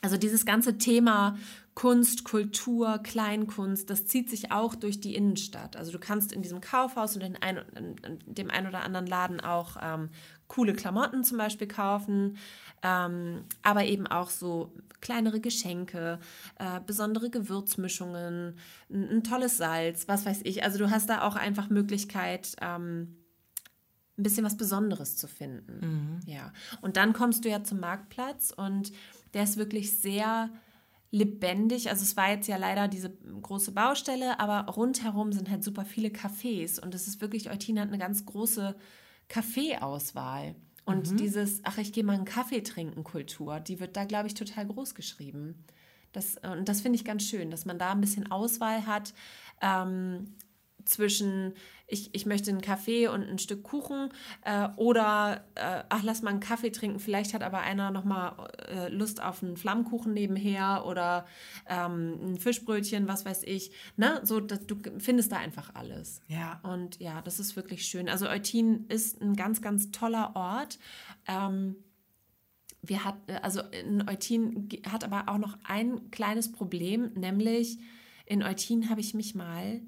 also 0.03 0.17
dieses 0.17 0.45
ganze 0.45 0.79
Thema 0.79 1.37
Kunst, 1.75 2.25
Kultur, 2.25 2.99
Kleinkunst, 2.99 3.91
das 3.91 4.07
zieht 4.07 4.31
sich 4.31 4.53
auch 4.53 4.77
durch 4.77 5.01
die 5.01 5.17
Innenstadt. 5.17 5.77
Also 5.77 5.91
du 5.91 5.99
kannst 5.99 6.33
in 6.33 6.41
diesem 6.41 6.61
Kaufhaus 6.61 7.17
und 7.17 7.23
in, 7.23 7.37
ein, 7.37 7.59
in, 7.75 8.19
dem 8.27 8.51
einen 8.51 8.69
oder 8.69 8.83
anderen 8.85 9.09
Laden 9.09 9.41
auch 9.41 9.77
ähm, 9.83 10.11
coole 10.47 10.75
Klamotten 10.75 11.25
zum 11.25 11.37
Beispiel 11.37 11.67
kaufen, 11.67 12.37
ähm, 12.83 13.45
aber 13.63 13.85
eben 13.87 14.07
auch 14.07 14.31
so 14.31 14.73
kleinere 15.01 15.41
Geschenke, 15.41 16.21
äh, 16.61 16.81
besondere 16.87 17.29
Gewürzmischungen, 17.29 18.57
ein, 18.89 19.11
ein 19.11 19.25
tolles 19.25 19.57
Salz, 19.57 20.07
was 20.07 20.25
weiß 20.25 20.43
ich. 20.45 20.63
Also 20.63 20.79
du 20.79 20.91
hast 20.91 21.11
da 21.11 21.23
auch 21.23 21.35
einfach 21.35 21.71
Möglichkeit, 21.71 22.55
ähm, 22.61 23.17
ein 24.17 24.23
bisschen 24.23 24.45
was 24.45 24.57
Besonderes 24.57 25.17
zu 25.17 25.27
finden. 25.27 26.21
Ja. 26.27 26.53
Und 26.83 26.97
dann 26.97 27.13
kommst 27.15 27.45
du 27.45 27.49
ja 27.49 27.65
zum 27.65 27.81
Marktplatz 27.81 28.53
und 28.57 28.93
der 29.35 29.43
ist 29.43 29.57
wirklich 29.57 29.99
sehr 29.99 30.51
lebendig. 31.14 31.90
Also 31.90 32.03
es 32.03 32.16
war 32.16 32.31
jetzt 32.31 32.48
ja 32.48 32.57
leider 32.57 32.88
diese 32.88 33.11
große 33.11 33.70
Baustelle, 33.70 34.40
aber 34.40 34.72
rundherum 34.72 35.33
sind 35.33 35.48
halt 35.48 35.62
super 35.62 35.85
viele 35.85 36.09
Cafés 36.09 36.81
und 36.81 36.92
es 36.92 37.07
ist 37.07 37.20
wirklich, 37.20 37.50
Eutin 37.50 37.79
hat 37.79 37.88
eine 37.88 37.98
ganz 37.98 38.27
große 38.27 38.74
Kaffeeauswahl. 39.29 40.57
Und 40.87 41.18
dieses, 41.18 41.61
ach, 41.64 41.79
ich 41.79 41.94
gehe 41.94 42.05
mal 42.05 42.12
einen 42.12 42.27
Kaffee 42.27 42.62
trinken 42.62 43.05
Kultur, 43.05 43.59
die 43.59 43.81
wird 43.81 43.96
da, 43.96 44.05
glaube 44.05 44.27
ich, 44.27 44.35
total 44.35 44.66
groß 44.66 44.94
geschrieben. 44.94 45.64
Das, 46.12 46.37
und 46.42 46.68
das 46.68 46.83
finde 46.83 46.96
ich 46.96 47.07
ganz 47.07 47.22
schön, 47.22 47.50
dass 47.50 47.64
man 47.64 47.79
da 47.79 47.92
ein 47.92 48.03
bisschen 48.03 48.31
Auswahl 48.31 48.87
hat. 48.87 49.14
Ähm, 49.62 50.35
zwischen 50.85 51.55
ich, 51.87 52.14
ich 52.14 52.25
möchte 52.27 52.51
einen 52.51 52.61
Kaffee 52.61 53.09
und 53.09 53.23
ein 53.23 53.38
Stück 53.38 53.62
Kuchen 53.62 54.09
äh, 54.44 54.68
oder 54.77 55.44
äh, 55.55 55.85
ach, 55.88 56.03
lass 56.03 56.23
mal 56.23 56.31
einen 56.31 56.40
Kaffee 56.40 56.70
trinken, 56.70 56.99
vielleicht 56.99 57.35
hat 57.35 57.42
aber 57.42 57.61
einer 57.61 57.90
nochmal 57.90 58.51
äh, 58.68 58.88
Lust 58.88 59.23
auf 59.23 59.42
einen 59.42 59.57
Flammkuchen 59.57 60.14
nebenher 60.14 60.85
oder 60.87 61.27
ähm, 61.68 62.18
ein 62.23 62.38
Fischbrötchen, 62.38 63.07
was 63.07 63.25
weiß 63.25 63.42
ich. 63.44 63.73
Ne? 63.97 64.20
So, 64.25 64.40
dass 64.40 64.66
du 64.66 64.77
findest 64.99 65.33
da 65.33 65.37
einfach 65.37 65.75
alles. 65.75 66.20
Ja. 66.29 66.61
Und 66.62 67.01
ja, 67.01 67.20
das 67.20 67.38
ist 67.38 67.55
wirklich 67.55 67.85
schön. 67.85 68.09
Also 68.09 68.29
Eutin 68.29 68.87
ist 68.88 69.20
ein 69.20 69.37
ganz, 69.37 69.61
ganz 69.61 69.90
toller 69.90 70.35
Ort. 70.35 70.79
Ähm, 71.29 71.77
wir 72.81 73.05
hat, 73.05 73.16
also 73.42 73.61
in 73.61 74.09
Eutin 74.09 74.68
hat 74.90 75.05
aber 75.05 75.29
auch 75.29 75.38
noch 75.38 75.59
ein 75.64 76.11
kleines 76.11 76.51
Problem, 76.53 77.12
nämlich 77.14 77.79
in 78.27 78.42
Eutin 78.42 78.88
habe 78.88 79.01
ich 79.01 79.14
mich 79.14 79.35
mal 79.35 79.83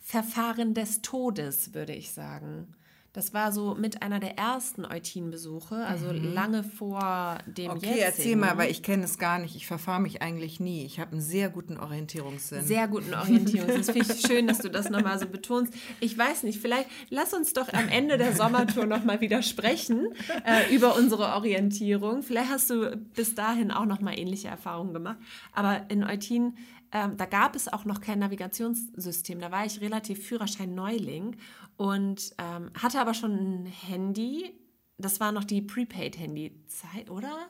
Verfahren 0.00 0.74
des 0.74 1.02
Todes, 1.02 1.74
würde 1.74 1.94
ich 1.94 2.12
sagen. 2.12 2.74
Das 3.12 3.34
war 3.34 3.50
so 3.50 3.74
mit 3.74 4.02
einer 4.02 4.20
der 4.20 4.38
ersten 4.38 4.84
Eutin-Besuche, 4.84 5.84
also 5.84 6.12
mhm. 6.12 6.32
lange 6.32 6.62
vor 6.62 7.38
dem 7.44 7.72
Okay, 7.72 7.86
jetzigen. 7.86 8.02
erzähl 8.04 8.36
mal, 8.36 8.56
weil 8.56 8.70
ich 8.70 8.84
kenne 8.84 9.02
es 9.02 9.18
gar 9.18 9.40
nicht. 9.40 9.56
Ich 9.56 9.66
verfahre 9.66 10.00
mich 10.00 10.22
eigentlich 10.22 10.60
nie. 10.60 10.84
Ich 10.84 11.00
habe 11.00 11.12
einen 11.12 11.20
sehr 11.20 11.50
guten 11.50 11.76
Orientierungssinn. 11.76 12.62
Sehr 12.62 12.86
guten 12.86 13.12
Orientierungssinn. 13.12 13.78
Das 13.78 13.90
finde 13.90 14.14
ich 14.14 14.20
schön, 14.20 14.46
dass 14.46 14.58
du 14.58 14.70
das 14.70 14.90
nochmal 14.90 15.18
so 15.18 15.26
betonst. 15.26 15.74
Ich 15.98 16.16
weiß 16.16 16.44
nicht, 16.44 16.60
vielleicht 16.60 16.88
lass 17.08 17.34
uns 17.34 17.52
doch 17.52 17.72
am 17.72 17.88
Ende 17.88 18.16
der 18.16 18.32
Sommertour 18.32 18.86
nochmal 18.86 19.20
wieder 19.20 19.42
sprechen 19.42 20.14
äh, 20.44 20.72
über 20.72 20.94
unsere 20.94 21.34
Orientierung. 21.34 22.22
Vielleicht 22.22 22.50
hast 22.50 22.70
du 22.70 22.96
bis 22.96 23.34
dahin 23.34 23.72
auch 23.72 23.86
nochmal 23.86 24.20
ähnliche 24.20 24.46
Erfahrungen 24.46 24.94
gemacht. 24.94 25.18
Aber 25.52 25.82
in 25.88 26.04
Eutin 26.04 26.54
ähm, 26.92 27.16
da 27.16 27.26
gab 27.26 27.54
es 27.54 27.68
auch 27.68 27.84
noch 27.84 28.00
kein 28.00 28.18
Navigationssystem. 28.18 29.40
Da 29.40 29.50
war 29.50 29.64
ich 29.64 29.80
relativ 29.80 30.26
Führerschein-Neuling 30.26 31.36
und 31.76 32.34
ähm, 32.38 32.70
hatte 32.80 33.00
aber 33.00 33.14
schon 33.14 33.62
ein 33.62 33.66
Handy. 33.66 34.54
Das 34.98 35.20
war 35.20 35.32
noch 35.32 35.44
die 35.44 35.62
Prepaid-Handy-Zeit, 35.62 37.10
oder? 37.10 37.48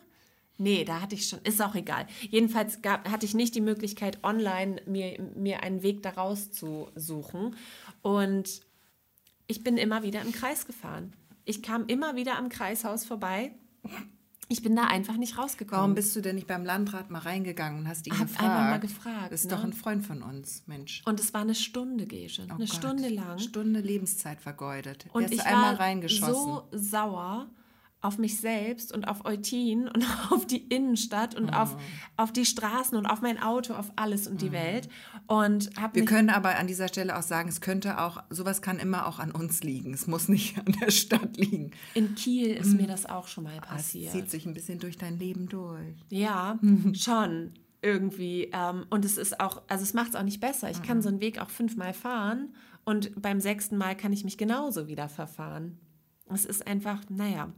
Nee, 0.58 0.84
da 0.84 1.00
hatte 1.00 1.14
ich 1.14 1.26
schon, 1.26 1.40
ist 1.42 1.62
auch 1.62 1.74
egal. 1.74 2.06
Jedenfalls 2.28 2.82
gab, 2.82 3.08
hatte 3.08 3.24
ich 3.24 3.32
nicht 3.32 3.54
die 3.54 3.62
Möglichkeit, 3.62 4.22
online 4.22 4.82
mir, 4.84 5.18
mir 5.34 5.62
einen 5.62 5.82
Weg 5.82 6.02
daraus 6.02 6.52
zu 6.52 6.90
suchen. 6.94 7.56
Und 8.02 8.60
ich 9.46 9.64
bin 9.64 9.78
immer 9.78 10.02
wieder 10.02 10.20
im 10.20 10.32
Kreis 10.32 10.66
gefahren. 10.66 11.14
Ich 11.46 11.62
kam 11.62 11.86
immer 11.86 12.14
wieder 12.14 12.36
am 12.36 12.50
Kreishaus 12.50 13.06
vorbei 13.06 13.52
ich 14.50 14.62
bin 14.62 14.74
da 14.74 14.84
einfach 14.86 15.16
nicht 15.16 15.38
rausgekommen. 15.38 15.80
Warum 15.80 15.94
bist 15.94 16.14
du 16.16 16.20
denn 16.20 16.34
nicht 16.34 16.48
beim 16.48 16.64
Landrat 16.64 17.08
mal 17.08 17.20
reingegangen 17.20 17.78
und 17.78 17.88
hast 17.88 18.06
ihn 18.08 18.18
Hab 18.18 18.26
gefragt? 18.26 18.50
einfach 18.50 18.70
mal 18.70 18.80
gefragt. 18.80 19.32
Das 19.32 19.42
ist 19.42 19.50
ne? 19.50 19.56
doch 19.56 19.62
ein 19.62 19.72
Freund 19.72 20.04
von 20.04 20.22
uns, 20.22 20.64
Mensch. 20.66 21.02
Und 21.04 21.20
es 21.20 21.32
war 21.32 21.42
eine 21.42 21.54
Stunde, 21.54 22.06
Gesche. 22.06 22.42
Oh 22.48 22.54
eine 22.54 22.66
Gott. 22.66 22.74
Stunde 22.74 23.08
lang. 23.08 23.38
Stunde 23.38 23.80
Lebenszeit 23.80 24.40
vergeudet. 24.40 25.06
Und 25.12 25.30
ich 25.30 25.40
einmal 25.42 25.78
war 25.78 26.08
so 26.10 26.64
sauer 26.72 27.48
auf 28.02 28.18
mich 28.18 28.40
selbst 28.40 28.92
und 28.92 29.06
auf 29.06 29.24
Eutin 29.24 29.88
und 29.88 30.04
auf 30.30 30.46
die 30.46 30.66
Innenstadt 30.68 31.34
und 31.34 31.50
oh. 31.50 31.54
auf, 31.56 31.76
auf 32.16 32.32
die 32.32 32.46
Straßen 32.46 32.96
und 32.96 33.06
auf 33.06 33.20
mein 33.20 33.40
Auto, 33.40 33.74
auf 33.74 33.92
alles 33.96 34.26
und 34.26 34.40
die 34.40 34.48
oh. 34.48 34.52
Welt. 34.52 34.88
Und 35.26 35.70
hab 35.80 35.94
Wir 35.94 36.04
können 36.04 36.30
aber 36.30 36.56
an 36.56 36.66
dieser 36.66 36.88
Stelle 36.88 37.18
auch 37.18 37.22
sagen, 37.22 37.48
es 37.48 37.60
könnte 37.60 38.00
auch, 38.00 38.22
sowas 38.30 38.62
kann 38.62 38.78
immer 38.78 39.06
auch 39.06 39.18
an 39.18 39.30
uns 39.30 39.62
liegen. 39.62 39.92
Es 39.92 40.06
muss 40.06 40.28
nicht 40.28 40.58
an 40.58 40.74
der 40.80 40.90
Stadt 40.90 41.36
liegen. 41.36 41.72
In 41.94 42.14
Kiel 42.14 42.48
ist 42.48 42.72
mhm. 42.72 42.78
mir 42.78 42.86
das 42.86 43.06
auch 43.06 43.28
schon 43.28 43.44
mal 43.44 43.60
passiert. 43.60 44.06
Das 44.06 44.12
zieht 44.12 44.30
sich 44.30 44.46
ein 44.46 44.54
bisschen 44.54 44.78
durch 44.78 44.96
dein 44.96 45.18
Leben 45.18 45.48
durch. 45.48 45.96
Ja, 46.08 46.58
schon 46.94 47.52
irgendwie. 47.82 48.50
Ähm, 48.52 48.86
und 48.90 49.04
es 49.04 49.18
ist 49.18 49.40
auch, 49.40 49.62
also 49.68 49.82
es 49.82 49.94
macht 49.94 50.10
es 50.10 50.16
auch 50.16 50.22
nicht 50.22 50.40
besser. 50.40 50.70
Ich 50.70 50.82
kann 50.82 50.98
mhm. 50.98 51.02
so 51.02 51.08
einen 51.08 51.20
Weg 51.20 51.40
auch 51.40 51.50
fünfmal 51.50 51.92
fahren 51.92 52.54
und 52.84 53.20
beim 53.20 53.40
sechsten 53.40 53.76
Mal 53.76 53.96
kann 53.96 54.12
ich 54.12 54.24
mich 54.24 54.38
genauso 54.38 54.88
wieder 54.88 55.08
verfahren. 55.08 55.78
Es 56.32 56.44
ist 56.44 56.66
einfach, 56.66 57.00
naja, 57.08 57.52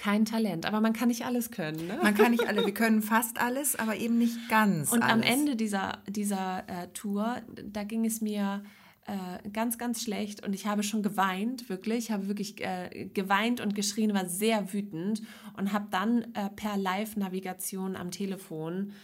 kein 0.00 0.24
Talent, 0.24 0.64
aber 0.64 0.80
man 0.80 0.94
kann 0.94 1.08
nicht 1.08 1.26
alles 1.26 1.50
können. 1.50 1.86
Ne? 1.86 1.98
Man 2.02 2.14
kann 2.14 2.30
nicht 2.30 2.46
alle, 2.48 2.64
wir 2.64 2.72
können 2.72 3.02
fast 3.02 3.38
alles, 3.38 3.76
aber 3.76 3.96
eben 3.96 4.16
nicht 4.16 4.48
ganz. 4.48 4.92
Und 4.92 5.02
alles. 5.02 5.12
am 5.12 5.22
Ende 5.22 5.56
dieser, 5.56 5.98
dieser 6.08 6.64
äh, 6.68 6.88
Tour, 6.94 7.36
da 7.70 7.84
ging 7.84 8.06
es 8.06 8.22
mir 8.22 8.62
äh, 9.06 9.48
ganz, 9.50 9.76
ganz 9.76 10.02
schlecht 10.02 10.44
und 10.44 10.54
ich 10.54 10.66
habe 10.66 10.82
schon 10.82 11.02
geweint, 11.02 11.68
wirklich. 11.68 12.04
Ich 12.04 12.10
habe 12.10 12.28
wirklich 12.28 12.64
äh, 12.64 13.10
geweint 13.12 13.60
und 13.60 13.74
geschrien, 13.74 14.14
war 14.14 14.26
sehr 14.26 14.72
wütend 14.72 15.20
und 15.58 15.74
habe 15.74 15.88
dann 15.90 16.22
äh, 16.34 16.48
per 16.56 16.78
Live-Navigation 16.78 17.94
am 17.94 18.10
Telefon 18.10 18.92
äh, 18.92 18.94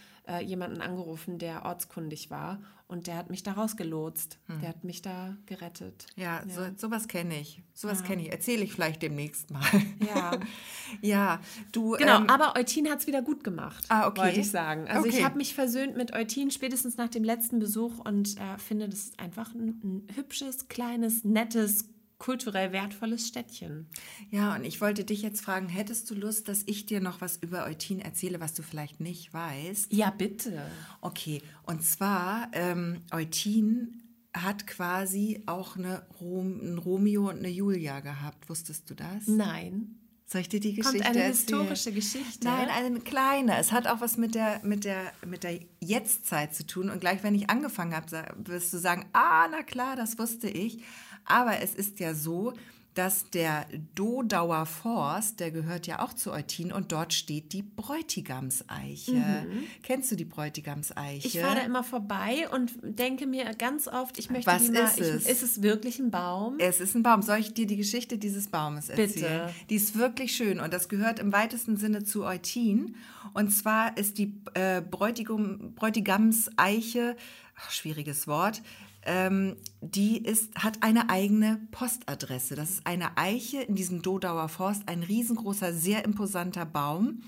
jemanden 0.41 0.81
angerufen, 0.81 1.39
der 1.39 1.65
ortskundig 1.65 2.29
war 2.29 2.59
und 2.87 3.07
der 3.07 3.17
hat 3.17 3.29
mich 3.29 3.43
da 3.43 3.51
rausgelotst. 3.51 4.39
Hm. 4.47 4.59
Der 4.61 4.69
hat 4.69 4.83
mich 4.83 5.01
da 5.01 5.35
gerettet. 5.45 6.05
Ja, 6.15 6.41
ja. 6.45 6.53
So, 6.53 6.61
sowas 6.77 7.07
kenne 7.07 7.39
ich. 7.39 7.61
Sowas 7.73 7.99
ja. 7.99 8.07
kenne 8.07 8.23
ich. 8.23 8.31
Erzähle 8.31 8.63
ich 8.63 8.71
vielleicht 8.71 9.01
demnächst 9.01 9.51
mal. 9.51 9.61
Ja. 10.05 10.31
ja, 11.01 11.41
du. 11.71 11.91
Genau, 11.91 12.19
ähm, 12.19 12.29
aber 12.29 12.55
Eutin 12.55 12.89
hat 12.89 12.99
es 12.99 13.07
wieder 13.07 13.21
gut 13.21 13.43
gemacht, 13.43 13.83
ah, 13.89 14.07
okay. 14.07 14.21
wollte 14.21 14.39
ich 14.39 14.49
sagen. 14.49 14.87
Also 14.87 15.07
okay. 15.07 15.17
ich 15.17 15.23
habe 15.23 15.37
mich 15.37 15.53
versöhnt 15.53 15.97
mit 15.97 16.13
Eutin 16.13 16.49
spätestens 16.49 16.97
nach 16.97 17.09
dem 17.09 17.23
letzten 17.23 17.59
Besuch 17.59 17.99
und 17.99 18.37
äh, 18.37 18.57
finde, 18.57 18.87
das 18.87 18.99
ist 18.99 19.19
einfach 19.19 19.53
ein, 19.53 19.81
ein 19.83 20.07
hübsches, 20.15 20.69
kleines, 20.69 21.25
nettes, 21.25 21.89
kulturell 22.17 22.71
wertvolles 22.71 23.27
Städtchen. 23.27 23.87
Ja, 24.29 24.55
und 24.55 24.63
ich 24.63 24.81
wollte 24.81 25.03
dich 25.03 25.21
jetzt 25.21 25.41
fragen, 25.41 25.69
hättest 25.69 26.09
du 26.09 26.15
Lust, 26.15 26.47
dass 26.47 26.63
ich 26.65 26.85
dir 26.85 26.99
noch 26.99 27.21
was 27.21 27.37
über 27.37 27.65
Eutin 27.65 27.99
erzähle, 27.99 28.39
was 28.39 28.53
du 28.53 28.63
vielleicht 28.63 28.99
nicht 28.99 29.33
weißt? 29.33 29.93
Ja, 29.93 30.09
bitte. 30.09 30.61
Okay, 31.01 31.41
und 31.63 31.83
zwar, 31.83 32.49
ähm, 32.53 33.01
Eutin 33.11 34.01
hat 34.33 34.67
quasi 34.67 35.43
auch 35.45 35.77
eine 35.77 36.03
Rom, 36.19 36.59
ein 36.61 36.77
Romeo 36.77 37.29
und 37.29 37.37
eine 37.37 37.49
Julia 37.49 37.99
gehabt. 38.01 38.49
Wusstest 38.49 38.89
du 38.89 38.93
das? 38.93 39.27
Nein. 39.27 39.95
Soll 40.29 40.41
ich 40.41 40.49
dir 40.49 40.59
die 40.59 40.73
Geschichte 40.73 40.99
Kommt 40.99 41.09
eine 41.09 41.23
erzählen? 41.23 41.61
historische 41.61 41.91
Geschichte? 41.93 42.45
Nein, 42.45 42.67
eine 42.69 42.99
kleine. 42.99 43.57
Es 43.57 43.71
hat 43.71 43.87
auch 43.87 44.01
was 44.01 44.17
mit 44.17 44.35
der, 44.35 44.59
mit 44.61 44.83
der, 44.83 45.13
mit 45.25 45.43
der 45.43 45.59
Jetztzeit 45.79 46.53
zu 46.53 46.67
tun. 46.67 46.89
Und 46.89 46.99
gleich, 46.99 47.23
wenn 47.23 47.33
ich 47.33 47.49
angefangen 47.49 47.95
habe, 47.95 48.27
wirst 48.43 48.73
du 48.73 48.77
sagen, 48.77 49.05
ah, 49.13 49.47
na 49.49 49.63
klar, 49.63 49.95
das 49.95 50.19
wusste 50.19 50.49
ich. 50.49 50.83
Aber 51.27 51.61
es 51.61 51.75
ist 51.75 51.99
ja 51.99 52.13
so, 52.13 52.53
dass 52.97 53.29
der 53.29 53.67
Dodauer 53.93 54.65
Forst, 54.65 55.39
der 55.39 55.51
gehört 55.51 55.85
ja 55.85 55.99
auch 55.99 56.13
zu 56.13 56.31
Eutin 56.31 56.71
und 56.71 56.91
dort 56.91 57.13
steht 57.13 57.53
die 57.53 57.61
Bräutigamseiche. 57.61 59.11
Mhm. 59.11 59.63
Kennst 59.83 60.11
du 60.11 60.15
die 60.15 60.25
Bräutigamseiche? 60.25 61.27
Ich 61.27 61.39
fahre 61.39 61.57
da 61.57 61.61
immer 61.61 61.83
vorbei 61.83 62.49
und 62.51 62.73
denke 62.81 63.27
mir 63.27 63.53
ganz 63.53 63.87
oft, 63.87 64.17
ich 64.17 64.31
möchte 64.31 64.47
Was 64.47 64.65
die 64.65 64.71
mal, 64.71 64.85
ist 64.85 64.99
es? 64.99 65.25
Ich, 65.25 65.31
ist 65.31 65.43
es 65.43 65.61
wirklich 65.61 65.99
ein 65.99 66.09
Baum? 66.09 66.55
Es 66.57 66.79
ist 66.79 66.95
ein 66.95 67.03
Baum. 67.03 67.21
Soll 67.21 67.37
ich 67.37 67.53
dir 67.53 67.67
die 67.67 67.77
Geschichte 67.77 68.17
dieses 68.17 68.47
Baumes 68.47 68.89
erzählen? 68.89 69.13
Bitte. 69.13 69.53
Die 69.69 69.75
ist 69.75 69.95
wirklich 69.95 70.35
schön 70.35 70.59
und 70.59 70.73
das 70.73 70.89
gehört 70.89 71.19
im 71.19 71.31
weitesten 71.31 71.77
Sinne 71.77 72.03
zu 72.03 72.25
Eutin. 72.25 72.95
Und 73.33 73.51
zwar 73.51 73.95
ist 73.95 74.17
die 74.17 74.33
äh, 74.55 74.81
Bräutigam, 74.81 75.75
Bräutigamseiche, 75.75 77.15
ach, 77.55 77.69
schwieriges 77.69 78.25
Wort, 78.25 78.63
ähm, 79.07 79.55
die 79.81 80.23
ist, 80.23 80.53
hat 80.55 80.83
eine 80.83 81.09
eigene 81.09 81.59
Postadresse. 81.71 82.55
Das 82.55 82.69
ist 82.69 82.85
eine 82.85 83.17
Eiche 83.17 83.61
in 83.61 83.75
diesem 83.75 84.01
Dodauer 84.01 84.49
Forst, 84.49 84.87
ein 84.87 85.01
riesengroßer, 85.01 85.73
sehr 85.73 86.05
imposanter 86.05 86.65
Baum. 86.65 87.23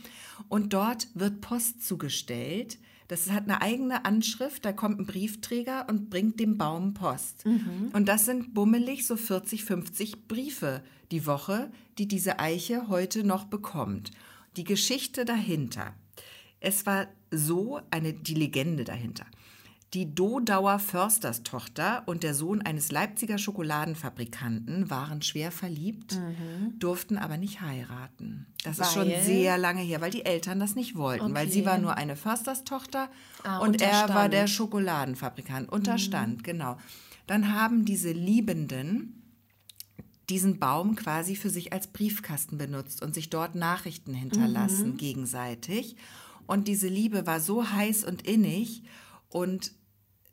Und 0.49 0.73
dort 0.73 1.07
wird 1.15 1.41
Post 1.41 1.85
zugestellt. 1.85 2.77
Das 3.07 3.31
hat 3.31 3.45
eine 3.45 3.61
eigene 3.61 4.05
Anschrift, 4.05 4.65
da 4.65 4.71
kommt 4.71 4.99
ein 4.99 5.07
Briefträger 5.07 5.87
und 5.89 6.11
bringt 6.11 6.39
dem 6.39 6.59
Baum 6.59 6.93
Post. 6.93 7.43
Mhm. 7.45 7.89
Und 7.93 8.07
das 8.07 8.25
sind 8.25 8.53
bummelig 8.53 9.07
so 9.07 9.15
40, 9.15 9.63
50 9.63 10.27
Briefe 10.27 10.83
die 11.11 11.25
Woche, 11.25 11.71
die 11.97 12.07
diese 12.07 12.39
Eiche 12.39 12.87
heute 12.87 13.23
noch 13.23 13.45
bekommt. 13.45 14.11
Die 14.57 14.63
Geschichte 14.63 15.25
dahinter. 15.25 15.95
Es 16.59 16.85
war 16.85 17.07
so 17.31 17.79
eine, 17.89 18.13
die 18.13 18.35
Legende 18.35 18.83
dahinter. 18.83 19.25
Die 19.95 20.13
Dodauer 20.13 20.77
Försterstochter 20.77 22.03
und 22.05 22.21
der 22.21 22.35
Sohn 22.35 22.61
eines 22.61 22.91
Leipziger 22.91 23.39
Schokoladenfabrikanten 23.39 24.91
waren 24.91 25.23
schwer 25.23 25.51
verliebt, 25.51 26.15
mhm. 26.15 26.77
durften 26.77 27.17
aber 27.17 27.37
nicht 27.37 27.61
heiraten. 27.61 28.45
Das 28.63 28.77
weil? 28.77 28.85
ist 28.85 28.93
schon 28.93 29.25
sehr 29.25 29.57
lange 29.57 29.81
her, 29.81 29.99
weil 29.99 30.11
die 30.11 30.25
Eltern 30.25 30.59
das 30.59 30.75
nicht 30.75 30.95
wollten, 30.95 31.25
okay. 31.25 31.33
weil 31.33 31.49
sie 31.49 31.65
war 31.65 31.79
nur 31.79 31.97
eine 31.97 32.15
Försterstochter 32.15 33.09
ah, 33.43 33.57
und 33.59 33.81
er 33.81 34.09
war 34.09 34.29
der 34.29 34.45
Schokoladenfabrikant. 34.45 35.71
Unterstand, 35.71 36.37
mhm. 36.37 36.43
genau. 36.43 36.77
Dann 37.25 37.53
haben 37.53 37.83
diese 37.83 38.11
Liebenden 38.11 39.19
diesen 40.29 40.59
Baum 40.59 40.95
quasi 40.95 41.35
für 41.35 41.49
sich 41.49 41.73
als 41.73 41.87
Briefkasten 41.87 42.59
benutzt 42.59 43.01
und 43.01 43.15
sich 43.15 43.31
dort 43.31 43.55
Nachrichten 43.55 44.13
hinterlassen 44.13 44.91
mhm. 44.91 44.97
gegenseitig. 44.97 45.95
Und 46.45 46.67
diese 46.67 46.87
Liebe 46.87 47.25
war 47.25 47.39
so 47.39 47.71
heiß 47.71 48.03
und 48.03 48.27
innig 48.27 48.83
und 49.29 49.71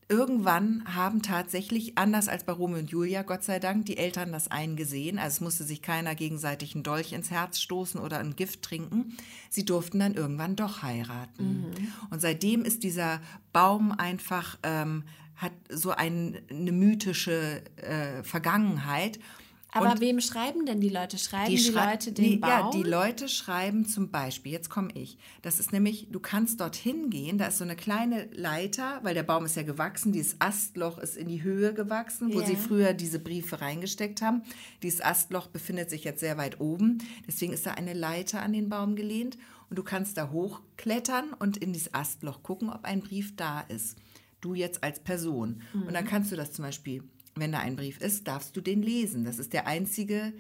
irgendwann 0.09 0.85
haben 0.95 1.23
tatsächlich, 1.23 1.99
anders 1.99 2.29
als 2.29 2.45
bei 2.45 2.53
Romeo 2.53 2.79
und 2.79 2.91
Julia, 2.91 3.23
Gott 3.23 3.43
sei 3.43 3.59
Dank, 3.59 3.87
die 3.87 3.97
Eltern 3.97 4.33
das 4.33 4.51
eingesehen. 4.51 5.19
Also 5.19 5.37
es 5.37 5.41
musste 5.41 5.65
sich 5.65 5.83
keiner 5.83 6.15
gegenseitig 6.15 6.75
einen 6.75 6.85
Dolch 6.85 7.13
ins 7.13 7.31
Herz 7.31 7.61
stoßen 7.61 8.01
oder 8.01 8.19
ein 8.19 8.37
Gift 8.37 8.63
trinken. 8.63 9.17
Sie 9.51 9.65
durften 9.65 9.99
dann 9.99 10.15
irgendwann 10.15 10.57
doch 10.57 10.83
heiraten. 10.83 11.61
Mhm. 11.61 11.89
Und 12.11 12.21
seitdem 12.21 12.65
ist 12.65 12.83
dieser 12.83 13.21
Baum 13.53 13.93
einfach, 13.93 14.59
ähm, 14.63 15.05
hat 15.37 15.53
so 15.69 15.91
ein, 15.91 16.39
eine 16.51 16.73
mythische 16.73 17.63
äh, 17.77 18.23
Vergangenheit. 18.23 19.19
Aber 19.73 19.93
und 19.93 20.01
wem 20.01 20.21
schreiben 20.21 20.65
denn 20.65 20.81
die 20.81 20.89
Leute? 20.89 21.19
Schreiben 21.19 21.51
die, 21.51 21.59
schrei 21.59 21.93
Leute 21.93 22.13
den 22.13 22.25
nee, 22.25 22.37
Baum? 22.37 22.51
Ja, 22.51 22.71
die 22.71 22.83
Leute 22.83 23.29
schreiben 23.29 23.87
zum 23.87 24.11
Beispiel, 24.11 24.53
jetzt 24.53 24.71
komme 24.71 24.91
ich, 24.95 25.19
das 25.43 25.61
ist 25.61 25.73
nämlich, 25.73 26.09
du 26.11 26.21
kannst 26.21 26.61
dorthin 26.61 27.11
gehen, 27.11 27.37
da 27.37 27.47
ist 27.47 27.59
so 27.59 27.65
eine 27.65 27.77
kleine 27.77 28.29
Leiter, 28.33 29.01
weil 29.03 29.15
der 29.15 29.23
Baum 29.23 29.45
ist 29.45 29.57
ja 29.57 29.65
gewachsen, 29.65 30.13
dieses 30.13 30.41
Astloch 30.41 30.99
ist 30.99 31.17
in 31.17 31.29
die 31.29 31.43
Höhe 31.43 31.75
gewachsen, 31.75 32.33
wo 32.33 32.39
yeah. 32.39 32.47
sie 32.47 32.57
früher 32.57 32.95
diese 32.95 33.19
Briefe 33.19 33.61
reingesteckt 33.61 34.23
haben. 34.23 34.43
Dieses 34.83 35.05
Astloch 35.05 35.49
befindet 35.49 35.91
sich 35.91 36.05
jetzt 36.05 36.21
sehr 36.21 36.39
weit 36.39 36.61
oben, 36.61 36.99
deswegen 37.27 37.53
ist 37.53 37.67
da 37.67 37.73
eine 37.73 37.93
Leiter 37.93 38.43
an 38.43 38.53
den 38.53 38.69
Baum 38.69 38.97
gelehnt 38.97 39.37
und 39.69 39.79
du 39.79 39.83
kannst 39.83 40.17
da 40.17 40.31
hochklettern 40.31 41.33
und 41.33 41.57
in 41.57 41.73
dieses 41.73 41.93
Astloch 41.93 42.43
gucken, 42.43 42.71
ob 42.71 42.85
ein 42.85 43.01
Brief 43.01 43.35
da 43.37 43.61
ist. 43.61 43.99
Du 44.41 44.55
jetzt 44.55 44.85
als 44.85 45.01
Person. 45.01 45.63
Mhm. 45.73 45.83
Und 45.83 45.95
dann 45.95 46.05
mhm. 46.05 46.09
kannst 46.09 46.31
du 46.31 46.37
das 46.37 46.53
zum 46.53 46.65
Beispiel 46.65 47.03
wenn 47.37 47.53
da 47.53 47.59
ein 47.59 47.77
Brief 47.77 48.01
ist, 48.01 48.27
darfst 48.27 48.57
du 48.57 48.61
den 48.61 48.83
lesen. 48.83 49.25
Das 49.25 49.39
ist 49.39 49.53
der 49.53 49.67
einzige, 49.67 50.33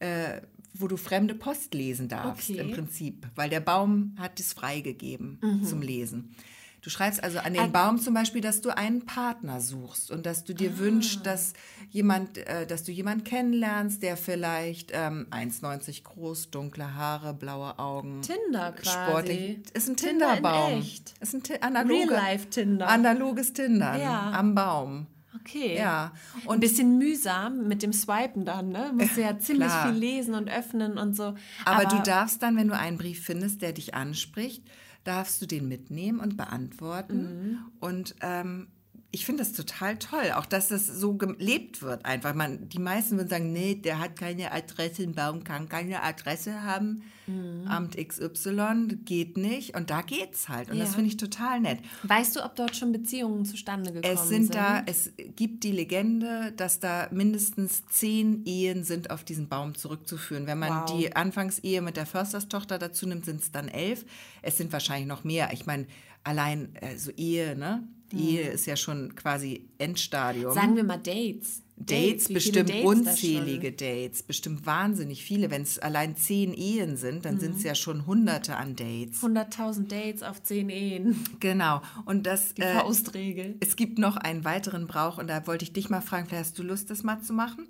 äh, 0.00 0.40
wo 0.74 0.88
du 0.88 0.96
fremde 0.96 1.34
Post 1.34 1.74
lesen 1.74 2.08
darfst 2.08 2.50
okay. 2.50 2.60
im 2.60 2.72
Prinzip, 2.72 3.26
weil 3.34 3.50
der 3.50 3.60
Baum 3.60 4.14
hat 4.18 4.38
es 4.40 4.52
freigegeben 4.52 5.38
mhm. 5.42 5.64
zum 5.64 5.82
Lesen. 5.82 6.34
Du 6.80 6.90
schreibst 6.90 7.22
also 7.22 7.40
an 7.40 7.54
den 7.54 7.64
Ä 7.64 7.68
Baum 7.68 7.98
zum 7.98 8.14
Beispiel, 8.14 8.40
dass 8.40 8.60
du 8.60 8.70
einen 8.70 9.04
Partner 9.04 9.60
suchst 9.60 10.12
und 10.12 10.24
dass 10.26 10.44
du 10.44 10.54
dir 10.54 10.70
ah. 10.70 10.78
wünschst, 10.78 11.26
dass 11.26 11.52
jemand, 11.90 12.38
äh, 12.38 12.66
dass 12.66 12.84
du 12.84 12.92
jemanden 12.92 13.24
kennenlernst, 13.24 14.02
der 14.02 14.16
vielleicht 14.16 14.92
ähm, 14.94 15.26
1,90 15.30 16.04
groß, 16.04 16.50
dunkle 16.50 16.94
Haare, 16.94 17.34
blaue 17.34 17.78
Augen, 17.80 18.22
Tinder 18.22 18.72
quasi. 18.72 18.90
sportlich. 18.90 19.58
Ist 19.74 19.88
ein 19.88 19.96
Tinderbaum. 19.96 20.82
Tinder 20.82 21.12
ist 21.20 21.34
ein 21.34 21.62
analoge, 21.62 21.94
Real 21.94 22.08
Life 22.10 22.50
Tinder. 22.50 22.88
Analoges 22.88 23.52
Tinder 23.52 23.96
ja. 23.98 24.30
am 24.30 24.54
Baum. 24.54 25.08
Okay. 25.48 25.78
Ja. 25.78 26.12
Und 26.44 26.56
ein 26.56 26.60
bisschen 26.60 26.98
mühsam 26.98 27.68
mit 27.68 27.82
dem 27.82 27.92
Swipen 27.92 28.44
dann, 28.44 28.68
ne? 28.68 28.92
Musst 28.94 29.16
du 29.16 29.22
ja 29.22 29.38
ziemlich 29.38 29.72
viel 29.72 29.92
lesen 29.92 30.34
und 30.34 30.50
öffnen 30.50 30.98
und 30.98 31.14
so. 31.14 31.34
Aber, 31.64 31.80
Aber 31.80 31.84
du 31.86 32.02
darfst 32.02 32.42
dann, 32.42 32.56
wenn 32.56 32.68
du 32.68 32.76
einen 32.76 32.98
Brief 32.98 33.24
findest, 33.24 33.62
der 33.62 33.72
dich 33.72 33.94
anspricht, 33.94 34.62
darfst 35.04 35.40
du 35.40 35.46
den 35.46 35.68
mitnehmen 35.68 36.20
und 36.20 36.36
beantworten. 36.36 37.22
Mhm. 37.22 37.58
Und 37.80 38.14
ähm, 38.20 38.68
ich 39.10 39.24
finde 39.24 39.42
das 39.42 39.54
total 39.54 39.96
toll, 39.96 40.32
auch 40.34 40.44
dass 40.44 40.68
das 40.68 40.86
so 40.86 41.14
gelebt 41.14 41.80
wird 41.80 42.04
einfach. 42.04 42.34
Man, 42.34 42.68
die 42.68 42.78
meisten 42.78 43.16
würden 43.16 43.28
sagen, 43.28 43.52
nee, 43.54 43.74
der 43.74 44.00
hat 44.00 44.16
keine 44.16 44.52
Adresse, 44.52 45.02
ein 45.02 45.14
Baum 45.14 45.44
kann 45.44 45.66
keine 45.66 46.02
Adresse 46.02 46.62
haben, 46.62 47.04
mhm. 47.26 47.66
Amt 47.66 47.96
XY, 47.96 48.98
geht 49.06 49.38
nicht. 49.38 49.74
Und 49.74 49.88
da 49.88 50.02
geht's 50.02 50.50
halt. 50.50 50.68
Und 50.68 50.76
ja. 50.76 50.84
das 50.84 50.94
finde 50.94 51.08
ich 51.08 51.16
total 51.16 51.60
nett. 51.60 51.78
Weißt 52.02 52.36
du, 52.36 52.44
ob 52.44 52.54
dort 52.54 52.76
schon 52.76 52.92
Beziehungen 52.92 53.46
zustande 53.46 53.92
gekommen 53.94 54.14
es 54.14 54.28
sind? 54.28 54.54
Da, 54.54 54.82
es 54.84 55.10
gibt 55.36 55.64
die 55.64 55.72
Legende, 55.72 56.52
dass 56.58 56.78
da 56.78 57.08
mindestens 57.10 57.86
zehn 57.86 58.44
Ehen 58.44 58.84
sind 58.84 59.10
auf 59.10 59.24
diesen 59.24 59.48
Baum 59.48 59.74
zurückzuführen. 59.74 60.46
Wenn 60.46 60.58
man 60.58 60.82
wow. 60.82 60.98
die 60.98 61.16
Anfangsehe 61.16 61.80
mit 61.80 61.96
der 61.96 62.04
Försterstochter 62.04 62.78
dazu 62.78 63.06
nimmt, 63.06 63.24
sind 63.24 63.40
es 63.40 63.52
dann 63.52 63.68
elf. 63.68 64.04
Es 64.42 64.58
sind 64.58 64.70
wahrscheinlich 64.70 65.08
noch 65.08 65.24
mehr. 65.24 65.48
Ich 65.54 65.64
meine, 65.64 65.86
allein 66.24 66.74
äh, 66.76 66.98
so 66.98 67.10
Ehe, 67.12 67.56
ne? 67.56 67.88
Die 68.12 68.36
Ehe 68.36 68.50
ist 68.50 68.66
ja 68.66 68.76
schon 68.76 69.14
quasi 69.14 69.68
Endstadium. 69.78 70.54
Sagen 70.54 70.76
wir 70.76 70.84
mal 70.84 70.98
Dates. 70.98 71.62
Dates, 71.80 72.24
Dates 72.24 72.28
bestimmt 72.34 72.70
Dates 72.70 72.84
unzählige 72.84 73.70
Dates, 73.70 74.22
bestimmt 74.24 74.66
wahnsinnig 74.66 75.22
viele. 75.22 75.50
Wenn 75.50 75.62
es 75.62 75.78
allein 75.78 76.16
zehn 76.16 76.52
Ehen 76.52 76.96
sind, 76.96 77.24
dann 77.24 77.36
mhm. 77.36 77.40
sind 77.40 77.56
es 77.56 77.62
ja 77.62 77.74
schon 77.76 78.04
hunderte 78.06 78.56
an 78.56 78.74
Dates. 78.74 79.22
100.000 79.22 79.86
Dates 79.86 80.22
auf 80.22 80.42
zehn 80.42 80.70
Ehen. 80.70 81.24
Genau. 81.38 81.80
Und 82.04 82.26
das, 82.26 82.54
Die 82.54 82.62
äh, 82.62 82.74
Faustregel. 82.74 83.56
Es 83.60 83.76
gibt 83.76 83.98
noch 83.98 84.16
einen 84.16 84.44
weiteren 84.44 84.88
Brauch 84.88 85.18
und 85.18 85.28
da 85.28 85.46
wollte 85.46 85.64
ich 85.64 85.72
dich 85.72 85.88
mal 85.88 86.00
fragen, 86.00 86.26
vielleicht 86.26 86.46
hast 86.46 86.58
du 86.58 86.64
Lust, 86.64 86.90
das 86.90 87.04
mal 87.04 87.20
zu 87.20 87.32
machen? 87.32 87.68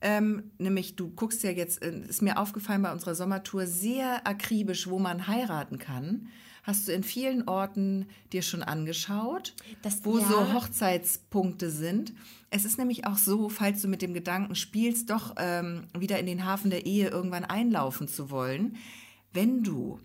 Ähm, 0.00 0.44
nämlich, 0.58 0.96
du 0.96 1.10
guckst 1.10 1.42
ja 1.42 1.50
jetzt, 1.50 1.82
äh, 1.82 1.92
ist 2.08 2.22
mir 2.22 2.38
aufgefallen 2.38 2.80
bei 2.82 2.92
unserer 2.92 3.14
Sommertour, 3.14 3.66
sehr 3.66 4.26
akribisch, 4.26 4.88
wo 4.88 4.98
man 4.98 5.26
heiraten 5.26 5.78
kann 5.78 6.28
hast 6.62 6.88
du 6.88 6.92
in 6.92 7.02
vielen 7.02 7.48
Orten 7.48 8.06
dir 8.32 8.42
schon 8.42 8.62
angeschaut, 8.62 9.54
das, 9.82 10.04
wo 10.04 10.18
ja. 10.18 10.26
so 10.26 10.52
Hochzeitspunkte 10.52 11.70
sind. 11.70 12.12
Es 12.50 12.64
ist 12.64 12.78
nämlich 12.78 13.06
auch 13.06 13.18
so, 13.18 13.48
falls 13.48 13.82
du 13.82 13.88
mit 13.88 14.02
dem 14.02 14.14
Gedanken 14.14 14.54
spielst, 14.54 15.10
doch 15.10 15.34
ähm, 15.38 15.84
wieder 15.96 16.18
in 16.18 16.26
den 16.26 16.44
Hafen 16.44 16.70
der 16.70 16.86
Ehe 16.86 17.08
irgendwann 17.08 17.44
einlaufen 17.44 18.08
zu 18.08 18.30
wollen, 18.30 18.76
wenn 19.32 19.62
du 19.62 20.00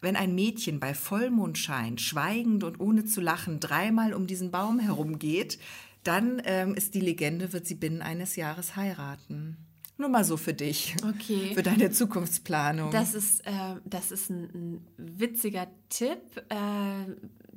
wenn 0.00 0.16
ein 0.16 0.34
Mädchen 0.34 0.80
bei 0.80 0.92
Vollmondschein 0.92 1.96
schweigend 1.96 2.62
und 2.62 2.78
ohne 2.78 3.06
zu 3.06 3.22
lachen 3.22 3.58
dreimal 3.58 4.12
um 4.12 4.26
diesen 4.26 4.50
Baum 4.50 4.78
herumgeht, 4.78 5.58
dann 6.04 6.42
ähm, 6.44 6.74
ist 6.74 6.94
die 6.94 7.00
Legende, 7.00 7.54
wird 7.54 7.66
sie 7.66 7.74
binnen 7.74 8.02
eines 8.02 8.36
Jahres 8.36 8.76
heiraten. 8.76 9.56
Nur 9.96 10.08
mal 10.08 10.24
so 10.24 10.36
für 10.36 10.54
dich. 10.54 10.96
Okay. 11.08 11.50
Für 11.54 11.62
deine 11.62 11.90
Zukunftsplanung. 11.90 12.90
Das 12.90 13.14
ist, 13.14 13.46
äh, 13.46 13.52
das 13.84 14.10
ist 14.10 14.28
ein, 14.28 14.42
ein 14.54 14.86
witziger 14.96 15.68
Tipp. 15.88 16.18
Äh, 16.48 17.12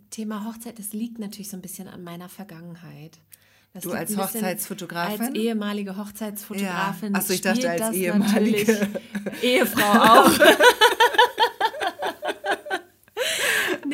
Thema 0.10 0.46
Hochzeit, 0.46 0.80
das 0.80 0.94
liegt 0.94 1.20
natürlich 1.20 1.50
so 1.50 1.58
ein 1.58 1.62
bisschen 1.62 1.88
an 1.88 2.04
meiner 2.04 2.30
Vergangenheit. 2.30 3.20
Das 3.74 3.84
du 3.84 3.92
als 3.92 4.16
Hochzeitsfotografin? 4.16 5.22
Als 5.22 5.36
ehemalige 5.36 5.98
Hochzeitsfotografin. 5.98 7.12
Ja. 7.12 7.20
Achso, 7.20 7.34
ich 7.34 7.42
dachte 7.42 7.70
als 7.70 7.96
ehemalige 7.96 8.88
Ehefrau 9.42 10.22
auch. 10.22 10.32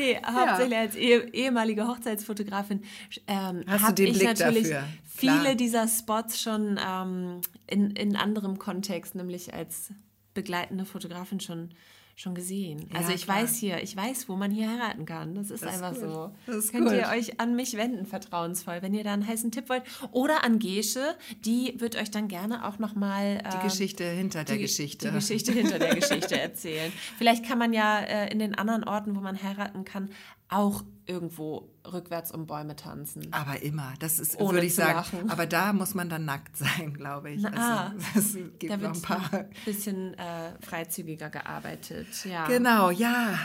nee, 0.03 0.21
hauptsächlich 0.25 0.73
ja. 0.73 0.81
als 0.81 0.95
eh, 0.95 1.29
ehemalige 1.31 1.87
Hochzeitsfotografin 1.87 2.83
ähm, 3.27 3.63
den 3.97 4.07
ich 4.07 4.13
Blick 4.13 4.27
natürlich 4.27 4.69
dafür? 4.69 4.83
viele 5.05 5.39
Klar. 5.41 5.55
dieser 5.55 5.87
Spots 5.87 6.41
schon 6.41 6.79
ähm, 6.85 7.41
in, 7.67 7.91
in 7.91 8.15
anderem 8.15 8.59
Kontext, 8.59 9.15
nämlich 9.15 9.53
als 9.53 9.91
begleitende 10.33 10.85
Fotografin 10.85 11.39
schon 11.39 11.69
schon 12.15 12.35
gesehen. 12.35 12.87
Also 12.93 13.09
ja, 13.09 13.15
ich 13.15 13.23
klar. 13.23 13.37
weiß 13.37 13.55
hier, 13.57 13.81
ich 13.81 13.95
weiß, 13.95 14.29
wo 14.29 14.35
man 14.35 14.51
hier 14.51 14.69
heiraten 14.69 15.05
kann. 15.05 15.33
Das 15.35 15.49
ist 15.49 15.63
das 15.63 15.81
einfach 15.81 15.93
ist 15.93 16.01
so. 16.01 16.31
Das 16.45 16.71
Könnt 16.71 16.87
gut. 16.87 16.95
ihr 16.95 17.07
euch 17.07 17.39
an 17.39 17.55
mich 17.55 17.75
wenden, 17.75 18.05
vertrauensvoll, 18.05 18.81
wenn 18.81 18.93
ihr 18.93 19.03
da 19.03 19.13
einen 19.13 19.27
heißen 19.27 19.51
Tipp 19.51 19.69
wollt. 19.69 19.83
Oder 20.11 20.43
an 20.43 20.59
Gesche, 20.59 21.15
die 21.43 21.73
wird 21.79 21.95
euch 21.95 22.11
dann 22.11 22.27
gerne 22.27 22.67
auch 22.67 22.77
nochmal 22.77 23.41
äh, 23.43 23.49
die 23.49 23.67
Geschichte 23.67 24.03
hinter 24.03 24.43
der 24.43 24.57
Geschichte. 24.57 25.07
Die 25.07 25.13
Geschichte 25.13 25.51
hinter 25.51 25.79
der 25.79 25.95
Geschichte 25.95 26.39
erzählen. 26.39 26.91
Vielleicht 27.17 27.45
kann 27.45 27.57
man 27.57 27.73
ja 27.73 27.99
äh, 27.99 28.31
in 28.31 28.39
den 28.39 28.55
anderen 28.55 28.83
Orten, 28.83 29.15
wo 29.15 29.19
man 29.19 29.41
heiraten 29.41 29.83
kann, 29.83 30.09
auch 30.49 30.83
irgendwo 31.05 31.69
rückwärts 31.91 32.31
um 32.31 32.45
Bäume 32.45 32.75
tanzen. 32.75 33.27
Aber 33.31 33.61
immer, 33.61 33.93
das 33.99 34.19
ist, 34.19 34.39
Ohne 34.39 34.53
würde 34.53 34.67
ich 34.67 34.75
sagen. 34.75 34.95
Lachen. 34.97 35.29
Aber 35.29 35.45
da 35.45 35.73
muss 35.73 35.95
man 35.95 36.09
dann 36.09 36.25
nackt 36.25 36.55
sein, 36.57 36.93
glaube 36.93 37.31
ich. 37.31 37.41
Na, 37.41 37.93
also, 38.13 38.39
es 38.43 38.59
gibt 38.59 38.71
da 38.71 38.77
noch 38.77 38.95
ein 38.95 39.01
paar. 39.01 39.33
Ein 39.33 39.49
bisschen 39.65 40.13
äh, 40.13 40.53
freizügiger 40.61 41.29
gearbeitet, 41.29 42.02
ja. 42.25 42.45
Genau, 42.47 42.91
ja. 42.91 43.37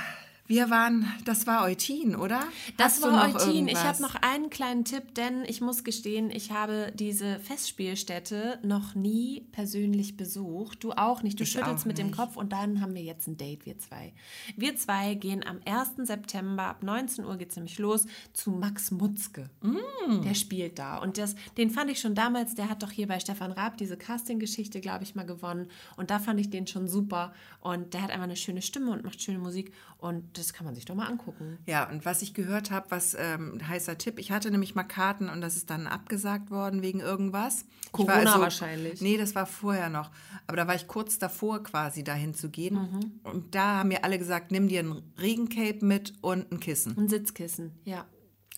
Wir 0.48 0.70
waren, 0.70 1.04
das 1.26 1.46
war 1.46 1.64
Eutin, 1.64 2.16
oder? 2.16 2.42
Das 2.78 2.94
Hast 2.94 3.02
war 3.02 3.34
Eutin. 3.34 3.68
Ich 3.68 3.76
habe 3.76 4.00
noch 4.00 4.14
einen 4.14 4.48
kleinen 4.48 4.86
Tipp, 4.86 5.14
denn 5.14 5.44
ich 5.46 5.60
muss 5.60 5.84
gestehen, 5.84 6.30
ich 6.30 6.52
habe 6.52 6.90
diese 6.94 7.38
Festspielstätte 7.40 8.58
noch 8.62 8.94
nie 8.94 9.42
persönlich 9.52 10.16
besucht. 10.16 10.82
Du 10.82 10.92
auch 10.92 11.22
nicht. 11.22 11.38
Du 11.38 11.42
ich 11.42 11.52
schüttelst 11.52 11.84
mit 11.84 11.98
nicht. 11.98 12.08
dem 12.08 12.16
Kopf 12.16 12.38
und 12.38 12.54
dann 12.54 12.80
haben 12.80 12.94
wir 12.94 13.02
jetzt 13.02 13.28
ein 13.28 13.36
Date, 13.36 13.66
wir 13.66 13.78
zwei. 13.78 14.14
Wir 14.56 14.74
zwei 14.76 15.12
gehen 15.12 15.44
am 15.46 15.60
1. 15.66 16.08
September 16.08 16.62
ab 16.62 16.82
19 16.82 17.26
Uhr 17.26 17.36
geht 17.36 17.50
es 17.50 17.56
nämlich 17.56 17.78
los 17.78 18.06
zu 18.32 18.50
Max 18.50 18.90
Mutzke. 18.90 19.50
Mm. 19.60 20.22
Der 20.22 20.32
spielt 20.32 20.78
da. 20.78 20.96
Und 20.96 21.18
das, 21.18 21.36
den 21.58 21.68
fand 21.68 21.90
ich 21.90 22.00
schon 22.00 22.14
damals, 22.14 22.54
der 22.54 22.70
hat 22.70 22.82
doch 22.82 22.90
hier 22.90 23.06
bei 23.06 23.20
Stefan 23.20 23.52
Raab 23.52 23.76
diese 23.76 23.98
Casting-Geschichte, 23.98 24.80
glaube 24.80 25.04
ich, 25.04 25.14
mal 25.14 25.26
gewonnen. 25.26 25.68
Und 25.98 26.10
da 26.10 26.18
fand 26.18 26.40
ich 26.40 26.48
den 26.48 26.66
schon 26.66 26.88
super. 26.88 27.34
Und 27.60 27.92
der 27.92 28.00
hat 28.00 28.10
einfach 28.10 28.24
eine 28.24 28.36
schöne 28.36 28.62
Stimme 28.62 28.92
und 28.92 29.04
macht 29.04 29.20
schöne 29.20 29.38
Musik. 29.38 29.74
Und 29.98 30.37
das 30.38 30.52
kann 30.52 30.64
man 30.64 30.74
sich 30.74 30.84
doch 30.84 30.94
mal 30.94 31.06
angucken. 31.06 31.58
Ja, 31.66 31.88
und 31.88 32.04
was 32.04 32.22
ich 32.22 32.34
gehört 32.34 32.70
habe, 32.70 32.86
was 32.90 33.14
ähm, 33.18 33.60
heißer 33.66 33.98
Tipp, 33.98 34.18
ich 34.18 34.30
hatte 34.30 34.50
nämlich 34.50 34.74
mal 34.74 34.84
Karten 34.84 35.28
und 35.28 35.40
das 35.40 35.56
ist 35.56 35.70
dann 35.70 35.86
abgesagt 35.86 36.50
worden 36.50 36.82
wegen 36.82 37.00
irgendwas. 37.00 37.64
Corona 37.92 38.14
also, 38.14 38.40
wahrscheinlich. 38.40 39.00
Nee, 39.00 39.16
das 39.16 39.34
war 39.34 39.46
vorher 39.46 39.88
noch. 39.88 40.10
Aber 40.46 40.56
da 40.56 40.66
war 40.66 40.74
ich 40.74 40.86
kurz 40.86 41.18
davor 41.18 41.62
quasi 41.62 42.04
dahin 42.04 42.34
zu 42.34 42.50
gehen. 42.50 42.74
Mhm. 42.74 43.20
Und 43.22 43.54
da 43.54 43.78
haben 43.78 43.88
mir 43.88 44.04
alle 44.04 44.18
gesagt, 44.18 44.50
nimm 44.50 44.68
dir 44.68 44.80
ein 44.80 45.02
Regencape 45.18 45.84
mit 45.84 46.14
und 46.20 46.50
ein 46.52 46.60
Kissen. 46.60 46.96
Ein 46.96 47.08
Sitzkissen, 47.08 47.72
ja. 47.84 48.06